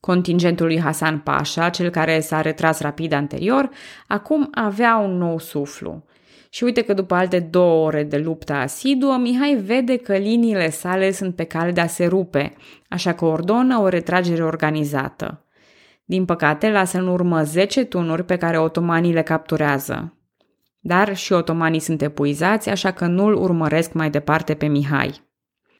Contingentul 0.00 0.66
lui 0.66 0.80
Hasan 0.80 1.18
Pasha, 1.18 1.68
cel 1.68 1.90
care 1.90 2.20
s-a 2.20 2.40
retras 2.40 2.80
rapid 2.80 3.12
anterior, 3.12 3.68
acum 4.06 4.48
avea 4.54 4.96
un 4.96 5.16
nou 5.16 5.38
suflu. 5.38 6.04
Și 6.50 6.64
uite 6.64 6.82
că 6.82 6.92
după 6.92 7.14
alte 7.14 7.38
două 7.38 7.86
ore 7.86 8.02
de 8.02 8.18
luptă 8.18 8.52
asiduă, 8.52 9.16
Mihai 9.16 9.54
vede 9.54 9.96
că 9.96 10.16
liniile 10.16 10.70
sale 10.70 11.10
sunt 11.10 11.34
pe 11.34 11.44
cale 11.44 11.70
de 11.70 11.80
a 11.80 11.86
se 11.86 12.06
rupe, 12.06 12.52
așa 12.88 13.12
că 13.12 13.24
ordonă 13.24 13.78
o 13.78 13.88
retragere 13.88 14.44
organizată. 14.44 15.40
Din 16.08 16.24
păcate, 16.24 16.70
lasă 16.70 16.98
în 16.98 17.06
urmă 17.06 17.42
10 17.42 17.84
tunuri 17.84 18.24
pe 18.24 18.36
care 18.36 18.58
otomanii 18.58 19.12
le 19.12 19.22
capturează. 19.22 20.16
Dar 20.80 21.16
și 21.16 21.32
otomanii 21.32 21.80
sunt 21.80 22.02
epuizați, 22.02 22.68
așa 22.68 22.90
că 22.90 23.06
nu-l 23.06 23.34
urmăresc 23.34 23.92
mai 23.92 24.10
departe 24.10 24.54
pe 24.54 24.66
Mihai. 24.66 25.24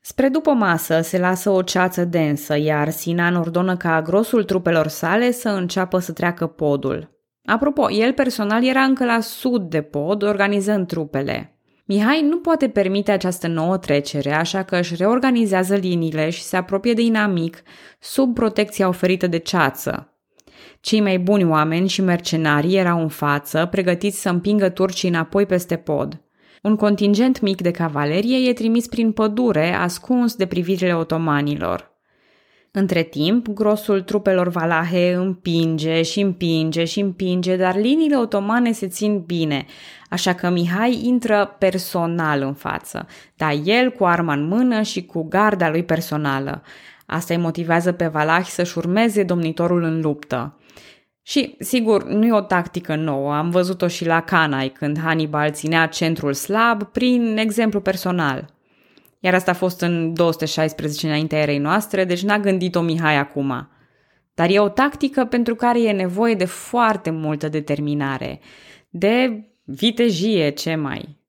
Spre 0.01 0.29
după 0.29 0.53
masă 0.53 1.01
se 1.01 1.19
lasă 1.19 1.51
o 1.51 1.63
ceață 1.63 2.05
densă, 2.05 2.59
iar 2.59 2.91
Sinan 2.91 3.35
ordonă 3.35 3.77
ca 3.77 4.03
grosul 4.03 4.45
trupelor 4.45 4.87
sale 4.87 5.31
să 5.31 5.49
înceapă 5.49 5.99
să 5.99 6.13
treacă 6.13 6.47
podul. 6.47 7.15
Apropo, 7.45 7.91
el 7.91 8.13
personal 8.13 8.65
era 8.65 8.81
încă 8.81 9.05
la 9.05 9.21
sud 9.21 9.71
de 9.71 9.83
pod, 9.83 10.23
organizând 10.23 10.87
trupele. 10.87 11.61
Mihai 11.85 12.23
nu 12.23 12.39
poate 12.39 12.69
permite 12.69 13.13
această 13.13 13.47
nouă 13.47 13.79
trecere, 13.79 14.33
așa 14.33 14.63
că 14.63 14.77
își 14.77 14.95
reorganizează 14.97 15.75
liniile 15.75 16.31
și 16.31 16.43
se 16.43 16.57
apropie 16.57 16.93
de 16.93 17.03
inamic 17.03 17.63
sub 18.01 18.35
protecția 18.35 18.89
oferită 18.89 19.27
de 19.27 19.39
ceață. 19.39 20.16
Cei 20.81 21.01
mai 21.01 21.19
buni 21.19 21.45
oameni 21.45 21.89
și 21.89 22.01
mercenarii 22.01 22.77
erau 22.77 23.01
în 23.01 23.09
față, 23.09 23.69
pregătiți 23.71 24.21
să 24.21 24.29
împingă 24.29 24.69
turcii 24.69 25.09
înapoi 25.09 25.47
peste 25.47 25.77
pod. 25.77 26.21
Un 26.63 26.77
contingent 26.77 27.41
mic 27.41 27.61
de 27.61 27.71
cavalerie 27.71 28.49
e 28.49 28.53
trimis 28.53 28.87
prin 28.87 29.13
pădure, 29.13 29.75
ascuns 29.75 30.35
de 30.35 30.47
privirile 30.47 30.95
otomanilor. 30.95 31.95
Între 32.79 33.03
timp, 33.03 33.49
grosul 33.49 34.03
trupelor 34.03 34.49
valahe 34.49 35.13
împinge 35.13 36.03
și 36.03 36.21
împinge 36.21 36.85
și 36.85 37.01
împinge, 37.01 37.57
dar 37.57 37.77
liniile 37.77 38.17
otomane 38.17 38.73
se 38.73 38.89
țin 38.89 39.21
bine, 39.21 39.67
așa 40.11 40.33
că 40.33 40.51
Mihai 40.51 41.01
intră 41.03 41.57
personal 41.59 42.43
în 42.43 42.55
față, 42.55 43.07
dar 43.37 43.55
el 43.65 43.91
cu 43.91 44.05
arma 44.05 44.33
în 44.33 44.47
mână 44.47 44.83
și 44.83 45.05
cu 45.05 45.29
garda 45.29 45.71
lui 45.71 45.85
personală. 45.85 46.63
Asta 47.07 47.35
îi 47.35 47.41
motivează 47.41 47.93
pe 47.93 48.07
valahi 48.07 48.51
să-și 48.51 48.79
urmeze 48.79 49.23
domnitorul 49.23 49.83
în 49.83 50.01
luptă. 50.01 50.59
Și, 51.23 51.57
sigur, 51.59 52.05
nu 52.05 52.27
e 52.27 52.33
o 52.33 52.41
tactică 52.41 52.95
nouă, 52.95 53.35
am 53.35 53.51
văzut-o 53.51 53.89
și 53.89 54.07
la 54.07 54.21
Canai, 54.21 54.69
când 54.69 54.99
Hannibal 54.99 55.51
ținea 55.51 55.87
centrul 55.87 56.33
slab 56.33 56.83
prin 56.83 57.37
exemplu 57.37 57.81
personal. 57.81 58.55
Iar 59.21 59.35
asta 59.35 59.51
a 59.51 59.55
fost 59.55 59.81
în 59.81 60.15
216 60.15 61.07
înaintea 61.07 61.39
erei 61.39 61.59
noastre, 61.59 62.05
deci 62.05 62.23
n-a 62.23 62.39
gândit-o 62.39 62.81
Mihai 62.81 63.17
acum. 63.17 63.69
Dar 64.35 64.51
e 64.51 64.59
o 64.59 64.69
tactică 64.69 65.25
pentru 65.25 65.55
care 65.55 65.83
e 65.83 65.93
nevoie 65.93 66.35
de 66.35 66.45
foarte 66.45 67.11
multă 67.11 67.49
determinare, 67.49 68.41
de 68.89 69.45
vitejie, 69.65 70.51
ce 70.51 70.75
mai. 70.75 71.21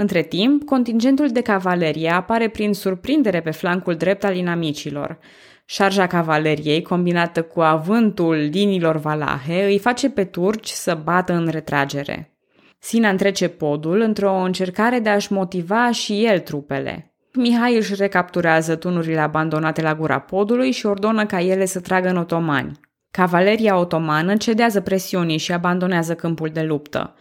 Între 0.00 0.22
timp, 0.22 0.64
contingentul 0.64 1.28
de 1.28 1.40
cavalerie 1.40 2.10
apare 2.10 2.48
prin 2.48 2.72
surprindere 2.72 3.40
pe 3.40 3.50
flancul 3.50 3.94
drept 3.94 4.24
al 4.24 4.36
inamicilor 4.36 5.18
Șarja 5.64 6.06
cavaleriei, 6.06 6.82
combinată 6.82 7.42
cu 7.42 7.60
avântul 7.60 8.34
liniilor 8.34 8.96
valahe, 8.96 9.64
îi 9.64 9.78
face 9.78 10.10
pe 10.10 10.24
turci 10.24 10.68
să 10.68 10.98
bată 11.04 11.32
în 11.32 11.48
retragere. 11.48 12.38
Sina 12.78 13.08
întrece 13.08 13.48
podul 13.48 14.00
într-o 14.00 14.34
încercare 14.34 14.98
de 14.98 15.08
a-și 15.08 15.32
motiva 15.32 15.90
și 15.90 16.24
el 16.24 16.38
trupele. 16.38 17.14
Mihai 17.32 17.76
își 17.76 17.94
recapturează 17.94 18.76
tunurile 18.76 19.20
abandonate 19.20 19.82
la 19.82 19.94
gura 19.94 20.18
podului 20.18 20.70
și 20.70 20.86
ordonă 20.86 21.26
ca 21.26 21.40
ele 21.40 21.64
să 21.64 21.80
tragă 21.80 22.08
în 22.08 22.16
otomani. 22.16 22.80
Cavaleria 23.10 23.78
otomană 23.78 24.36
cedează 24.36 24.80
presiunii 24.80 25.38
și 25.38 25.52
abandonează 25.52 26.14
câmpul 26.14 26.48
de 26.48 26.62
luptă. 26.62 27.14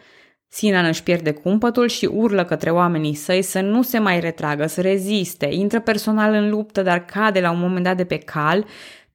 Sinan 0.49 0.85
își 0.85 1.03
pierde 1.03 1.31
cumpătul 1.31 1.87
și 1.87 2.05
urlă 2.05 2.45
către 2.45 2.69
oamenii 2.69 3.13
săi 3.13 3.41
să 3.41 3.61
nu 3.61 3.81
se 3.81 3.99
mai 3.99 4.19
retragă, 4.19 4.67
să 4.67 4.81
reziste, 4.81 5.47
intră 5.51 5.79
personal 5.79 6.33
în 6.33 6.49
luptă, 6.49 6.81
dar 6.81 7.05
cade 7.05 7.39
la 7.39 7.51
un 7.51 7.59
moment 7.59 7.83
dat 7.83 7.97
de 7.97 8.05
pe 8.05 8.17
cal, 8.17 8.65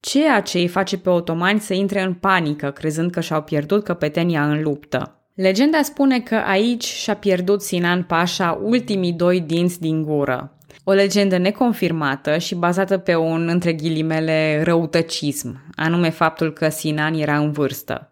ceea 0.00 0.40
ce 0.40 0.58
îi 0.58 0.68
face 0.68 0.98
pe 0.98 1.10
otomani 1.10 1.60
să 1.60 1.74
intre 1.74 2.02
în 2.02 2.14
panică, 2.14 2.70
crezând 2.70 3.10
că 3.10 3.20
și-au 3.20 3.42
pierdut 3.42 3.84
căpetenia 3.84 4.44
în 4.44 4.62
luptă. 4.62 5.16
Legenda 5.34 5.82
spune 5.82 6.20
că 6.20 6.34
aici 6.34 6.84
și-a 6.84 7.14
pierdut 7.16 7.62
Sinan 7.62 8.02
Pașa 8.02 8.60
ultimii 8.62 9.12
doi 9.12 9.40
dinți 9.40 9.80
din 9.80 10.02
gură. 10.02 10.56
O 10.84 10.92
legendă 10.92 11.36
neconfirmată 11.38 12.38
și 12.38 12.54
bazată 12.54 12.98
pe 12.98 13.14
un, 13.14 13.48
între 13.48 13.72
ghilimele, 13.72 14.62
răutăcism, 14.64 15.64
anume 15.74 16.10
faptul 16.10 16.52
că 16.52 16.68
Sinan 16.68 17.14
era 17.14 17.36
în 17.36 17.52
vârstă. 17.52 18.10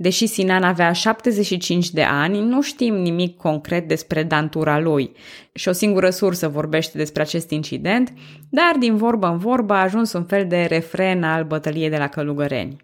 Deși 0.00 0.26
Sinan 0.26 0.62
avea 0.62 0.92
75 0.92 1.90
de 1.90 2.02
ani, 2.02 2.40
nu 2.40 2.62
știm 2.62 2.94
nimic 2.94 3.36
concret 3.36 3.88
despre 3.88 4.22
dantura 4.22 4.78
lui 4.78 5.12
și 5.52 5.68
o 5.68 5.72
singură 5.72 6.10
sursă 6.10 6.48
vorbește 6.48 6.98
despre 6.98 7.22
acest 7.22 7.50
incident, 7.50 8.12
dar 8.50 8.76
din 8.78 8.96
vorbă 8.96 9.26
în 9.26 9.38
vorbă 9.38 9.74
a 9.74 9.82
ajuns 9.82 10.12
un 10.12 10.24
fel 10.24 10.46
de 10.46 10.64
refren 10.64 11.22
al 11.22 11.44
bătăliei 11.44 11.88
de 11.90 11.96
la 11.96 12.08
Călugăreni. 12.08 12.76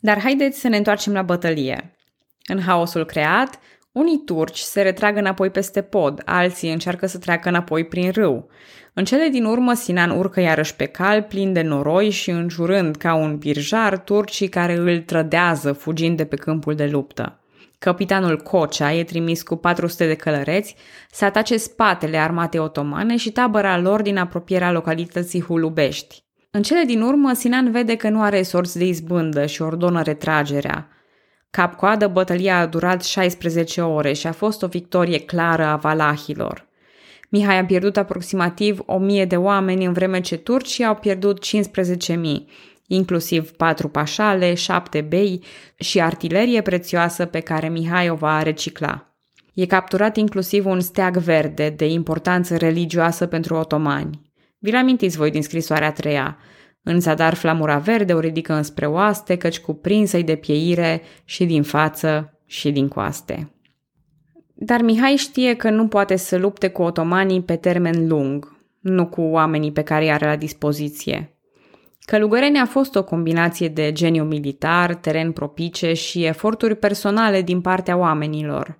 Dar 0.00 0.20
haideți 0.20 0.60
să 0.60 0.68
ne 0.68 0.76
întoarcem 0.76 1.12
la 1.12 1.22
bătălie. 1.22 1.96
În 2.46 2.60
haosul 2.60 3.04
creat, 3.04 3.58
unii 3.92 4.22
turci 4.24 4.58
se 4.58 4.82
retrag 4.82 5.16
înapoi 5.16 5.50
peste 5.50 5.82
pod, 5.82 6.22
alții 6.24 6.72
încearcă 6.72 7.06
să 7.06 7.18
treacă 7.18 7.48
înapoi 7.48 7.84
prin 7.84 8.10
râu. 8.10 8.48
În 8.94 9.04
cele 9.04 9.28
din 9.28 9.44
urmă, 9.44 9.74
Sinan 9.74 10.10
urcă 10.10 10.40
iarăși 10.40 10.76
pe 10.76 10.84
cal, 10.84 11.22
plin 11.22 11.52
de 11.52 11.62
noroi 11.62 12.10
și 12.10 12.30
înjurând 12.30 12.96
ca 12.96 13.14
un 13.14 13.36
birjar 13.36 13.98
turcii 13.98 14.48
care 14.48 14.74
îl 14.74 14.98
trădează 14.98 15.72
fugind 15.72 16.16
de 16.16 16.24
pe 16.24 16.36
câmpul 16.36 16.74
de 16.74 16.86
luptă. 16.86 17.36
Capitanul 17.78 18.36
Cocea 18.36 18.92
e 18.92 19.04
trimis 19.04 19.42
cu 19.42 19.56
400 19.56 20.06
de 20.06 20.14
călăreți 20.14 20.76
să 21.10 21.24
atace 21.24 21.56
spatele 21.56 22.16
armatei 22.16 22.60
otomane 22.60 23.16
și 23.16 23.30
tabăra 23.30 23.78
lor 23.78 24.02
din 24.02 24.16
apropierea 24.16 24.72
localității 24.72 25.42
Hulubești. 25.42 26.24
În 26.50 26.62
cele 26.62 26.82
din 26.86 27.00
urmă, 27.00 27.32
Sinan 27.32 27.70
vede 27.70 27.96
că 27.96 28.08
nu 28.08 28.22
are 28.22 28.42
sorți 28.42 28.78
de 28.78 28.84
izbândă 28.84 29.46
și 29.46 29.62
ordonă 29.62 30.02
retragerea. 30.02 30.88
Cap-coadă, 31.50 32.06
bătălia 32.06 32.58
a 32.58 32.66
durat 32.66 33.02
16 33.04 33.80
ore 33.80 34.12
și 34.12 34.26
a 34.26 34.32
fost 34.32 34.62
o 34.62 34.66
victorie 34.66 35.18
clară 35.18 35.64
a 35.64 35.76
valahilor. 35.76 36.70
Mihai 37.32 37.58
a 37.58 37.64
pierdut 37.64 37.96
aproximativ 37.96 38.82
1000 38.86 39.24
de 39.24 39.36
oameni 39.36 39.84
în 39.84 39.92
vreme 39.92 40.20
ce 40.20 40.36
turcii 40.36 40.84
au 40.84 40.94
pierdut 40.94 41.44
15.000, 41.46 42.16
inclusiv 42.86 43.50
patru 43.50 43.88
pașale, 43.88 44.54
șapte 44.54 45.00
bei 45.00 45.44
și 45.78 46.00
artilerie 46.00 46.60
prețioasă 46.60 47.24
pe 47.26 47.40
care 47.40 47.68
Mihai 47.68 48.08
o 48.08 48.14
va 48.14 48.42
recicla. 48.42 49.16
E 49.54 49.66
capturat 49.66 50.16
inclusiv 50.16 50.66
un 50.66 50.80
steag 50.80 51.16
verde 51.16 51.68
de 51.68 51.86
importanță 51.86 52.56
religioasă 52.56 53.26
pentru 53.26 53.54
otomani. 53.54 54.20
Vi-l 54.58 54.76
amintiți 54.76 55.16
voi 55.16 55.30
din 55.30 55.42
scrisoarea 55.42 55.88
a 55.88 55.92
treia. 55.92 56.38
În 56.82 57.00
zadar 57.00 57.34
flamura 57.34 57.78
verde 57.78 58.12
o 58.12 58.20
ridică 58.20 58.52
înspre 58.52 58.86
oaste, 58.86 59.36
căci 59.36 59.60
cuprinsă-i 59.60 60.24
de 60.24 60.36
pieire 60.36 61.02
și 61.24 61.44
din 61.44 61.62
față 61.62 62.38
și 62.46 62.70
din 62.70 62.88
coaste. 62.88 63.51
Dar 64.64 64.82
Mihai 64.82 65.16
știe 65.16 65.54
că 65.54 65.70
nu 65.70 65.88
poate 65.88 66.16
să 66.16 66.36
lupte 66.36 66.68
cu 66.68 66.82
otomanii 66.82 67.42
pe 67.42 67.56
termen 67.56 68.08
lung, 68.08 68.56
nu 68.80 69.06
cu 69.06 69.20
oamenii 69.20 69.72
pe 69.72 69.82
care 69.82 70.04
îi 70.04 70.12
are 70.12 70.26
la 70.26 70.36
dispoziție. 70.36 71.36
Călugărenia 72.04 72.62
a 72.62 72.66
fost 72.66 72.94
o 72.94 73.04
combinație 73.04 73.68
de 73.68 73.92
geniu 73.92 74.24
militar, 74.24 74.94
teren 74.94 75.32
propice 75.32 75.92
și 75.92 76.24
eforturi 76.24 76.76
personale 76.76 77.42
din 77.42 77.60
partea 77.60 77.96
oamenilor. 77.96 78.76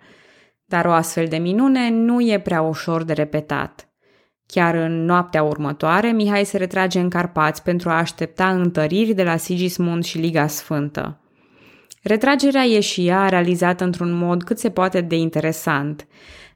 Dar 0.64 0.84
o 0.84 0.90
astfel 0.90 1.26
de 1.26 1.36
minune 1.36 1.90
nu 1.90 2.20
e 2.20 2.40
prea 2.40 2.60
ușor 2.60 3.04
de 3.04 3.12
repetat. 3.12 3.88
Chiar 4.46 4.74
în 4.74 5.04
noaptea 5.04 5.42
următoare, 5.42 6.12
Mihai 6.12 6.44
se 6.44 6.56
retrage 6.56 7.00
în 7.00 7.08
Carpați 7.08 7.62
pentru 7.62 7.90
a 7.90 7.98
aștepta 7.98 8.48
întăriri 8.48 9.14
de 9.14 9.22
la 9.22 9.36
Sigismund 9.36 10.04
și 10.04 10.18
Liga 10.18 10.46
Sfântă. 10.46 11.21
Retragerea 12.02 12.64
e 12.64 12.80
și 12.80 13.06
ea 13.06 13.28
realizată 13.28 13.84
într-un 13.84 14.12
mod 14.12 14.42
cât 14.42 14.58
se 14.58 14.70
poate 14.70 15.00
de 15.00 15.16
interesant. 15.16 16.06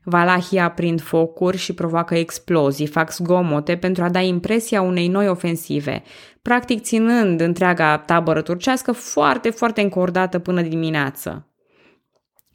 Valahia 0.02 0.64
aprind 0.64 1.00
focuri 1.00 1.56
și 1.56 1.74
provoacă 1.74 2.14
explozii, 2.14 2.86
fac 2.86 3.12
zgomote 3.12 3.76
pentru 3.76 4.04
a 4.04 4.08
da 4.08 4.20
impresia 4.20 4.80
unei 4.80 5.08
noi 5.08 5.28
ofensive, 5.28 6.02
practic 6.42 6.82
ținând 6.82 7.40
întreaga 7.40 7.98
tabără 7.98 8.42
turcească 8.42 8.92
foarte, 8.92 9.50
foarte 9.50 9.80
încordată 9.80 10.38
până 10.38 10.62
dimineață. 10.62 11.50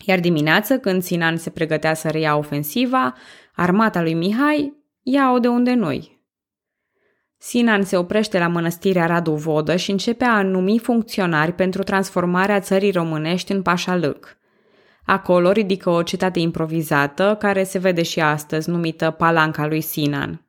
Iar 0.05 0.19
dimineață, 0.19 0.77
când 0.77 1.03
Sinan 1.03 1.37
se 1.37 1.49
pregătea 1.49 1.93
să 1.93 2.09
reia 2.09 2.37
ofensiva, 2.37 3.15
armata 3.55 4.01
lui 4.01 4.13
Mihai 4.13 4.73
ia-o 5.01 5.39
de 5.39 5.47
unde 5.47 5.73
noi. 5.73 6.20
Sinan 7.43 7.83
se 7.83 7.97
oprește 7.97 8.39
la 8.39 8.47
mănăstirea 8.47 9.05
Radu 9.05 9.31
Vodă 9.31 9.75
și 9.75 9.91
începe 9.91 10.23
a 10.23 10.41
numi 10.41 10.79
funcționari 10.79 11.53
pentru 11.53 11.83
transformarea 11.83 12.59
țării 12.59 12.91
românești 12.91 13.51
în 13.51 13.61
Pașalâc. 13.61 14.37
Acolo 15.05 15.51
ridică 15.51 15.89
o 15.89 16.03
cetate 16.03 16.39
improvizată, 16.39 17.35
care 17.39 17.63
se 17.63 17.77
vede 17.79 18.03
și 18.03 18.19
astăzi, 18.19 18.69
numită 18.69 19.11
Palanca 19.11 19.67
lui 19.67 19.81
Sinan. 19.81 20.45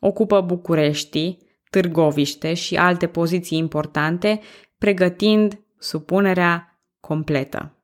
Ocupă 0.00 0.40
București, 0.40 1.36
Târgoviște 1.70 2.54
și 2.54 2.76
alte 2.76 3.06
poziții 3.06 3.58
importante, 3.58 4.40
pregătind 4.78 5.60
supunerea 5.78 6.80
completă. 7.00 7.76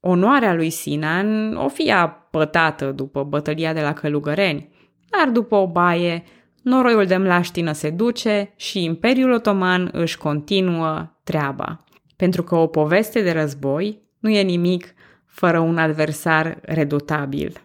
Onoarea 0.00 0.54
lui 0.54 0.70
Sinan 0.70 1.56
o 1.56 1.68
fie 1.68 1.94
pătată 2.30 2.92
după 2.92 3.22
bătălia 3.22 3.72
de 3.72 3.80
la 3.80 3.92
Călugăreni, 3.92 4.70
dar 5.10 5.28
după 5.28 5.56
o 5.56 5.66
baie, 5.66 6.24
noroiul 6.62 7.06
de 7.06 7.16
mlaștină 7.16 7.72
se 7.72 7.90
duce 7.90 8.52
și 8.56 8.84
Imperiul 8.84 9.32
Otoman 9.32 9.88
își 9.92 10.18
continuă 10.18 11.16
treaba. 11.24 11.84
Pentru 12.16 12.42
că 12.42 12.54
o 12.54 12.66
poveste 12.66 13.22
de 13.22 13.32
război 13.32 14.02
nu 14.18 14.30
e 14.30 14.42
nimic 14.42 14.94
fără 15.26 15.58
un 15.58 15.78
adversar 15.78 16.58
redutabil. 16.62 17.60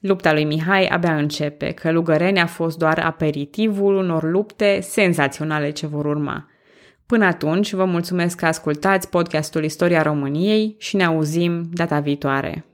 Lupta 0.00 0.32
lui 0.32 0.44
Mihai 0.44 0.86
abia 0.86 1.16
începe, 1.16 1.70
că 1.70 1.92
Lugăreni 1.92 2.40
a 2.40 2.46
fost 2.46 2.78
doar 2.78 2.98
aperitivul 2.98 3.96
unor 3.96 4.22
lupte 4.22 4.80
senzaționale 4.80 5.70
ce 5.70 5.86
vor 5.86 6.04
urma. 6.04 6.46
Până 7.06 7.24
atunci, 7.24 7.72
vă 7.72 7.84
mulțumesc 7.84 8.36
că 8.36 8.46
ascultați 8.46 9.08
podcastul 9.08 9.64
Istoria 9.64 10.02
României 10.02 10.76
și 10.78 10.96
ne 10.96 11.04
auzim 11.04 11.68
data 11.72 12.00
viitoare. 12.00 12.67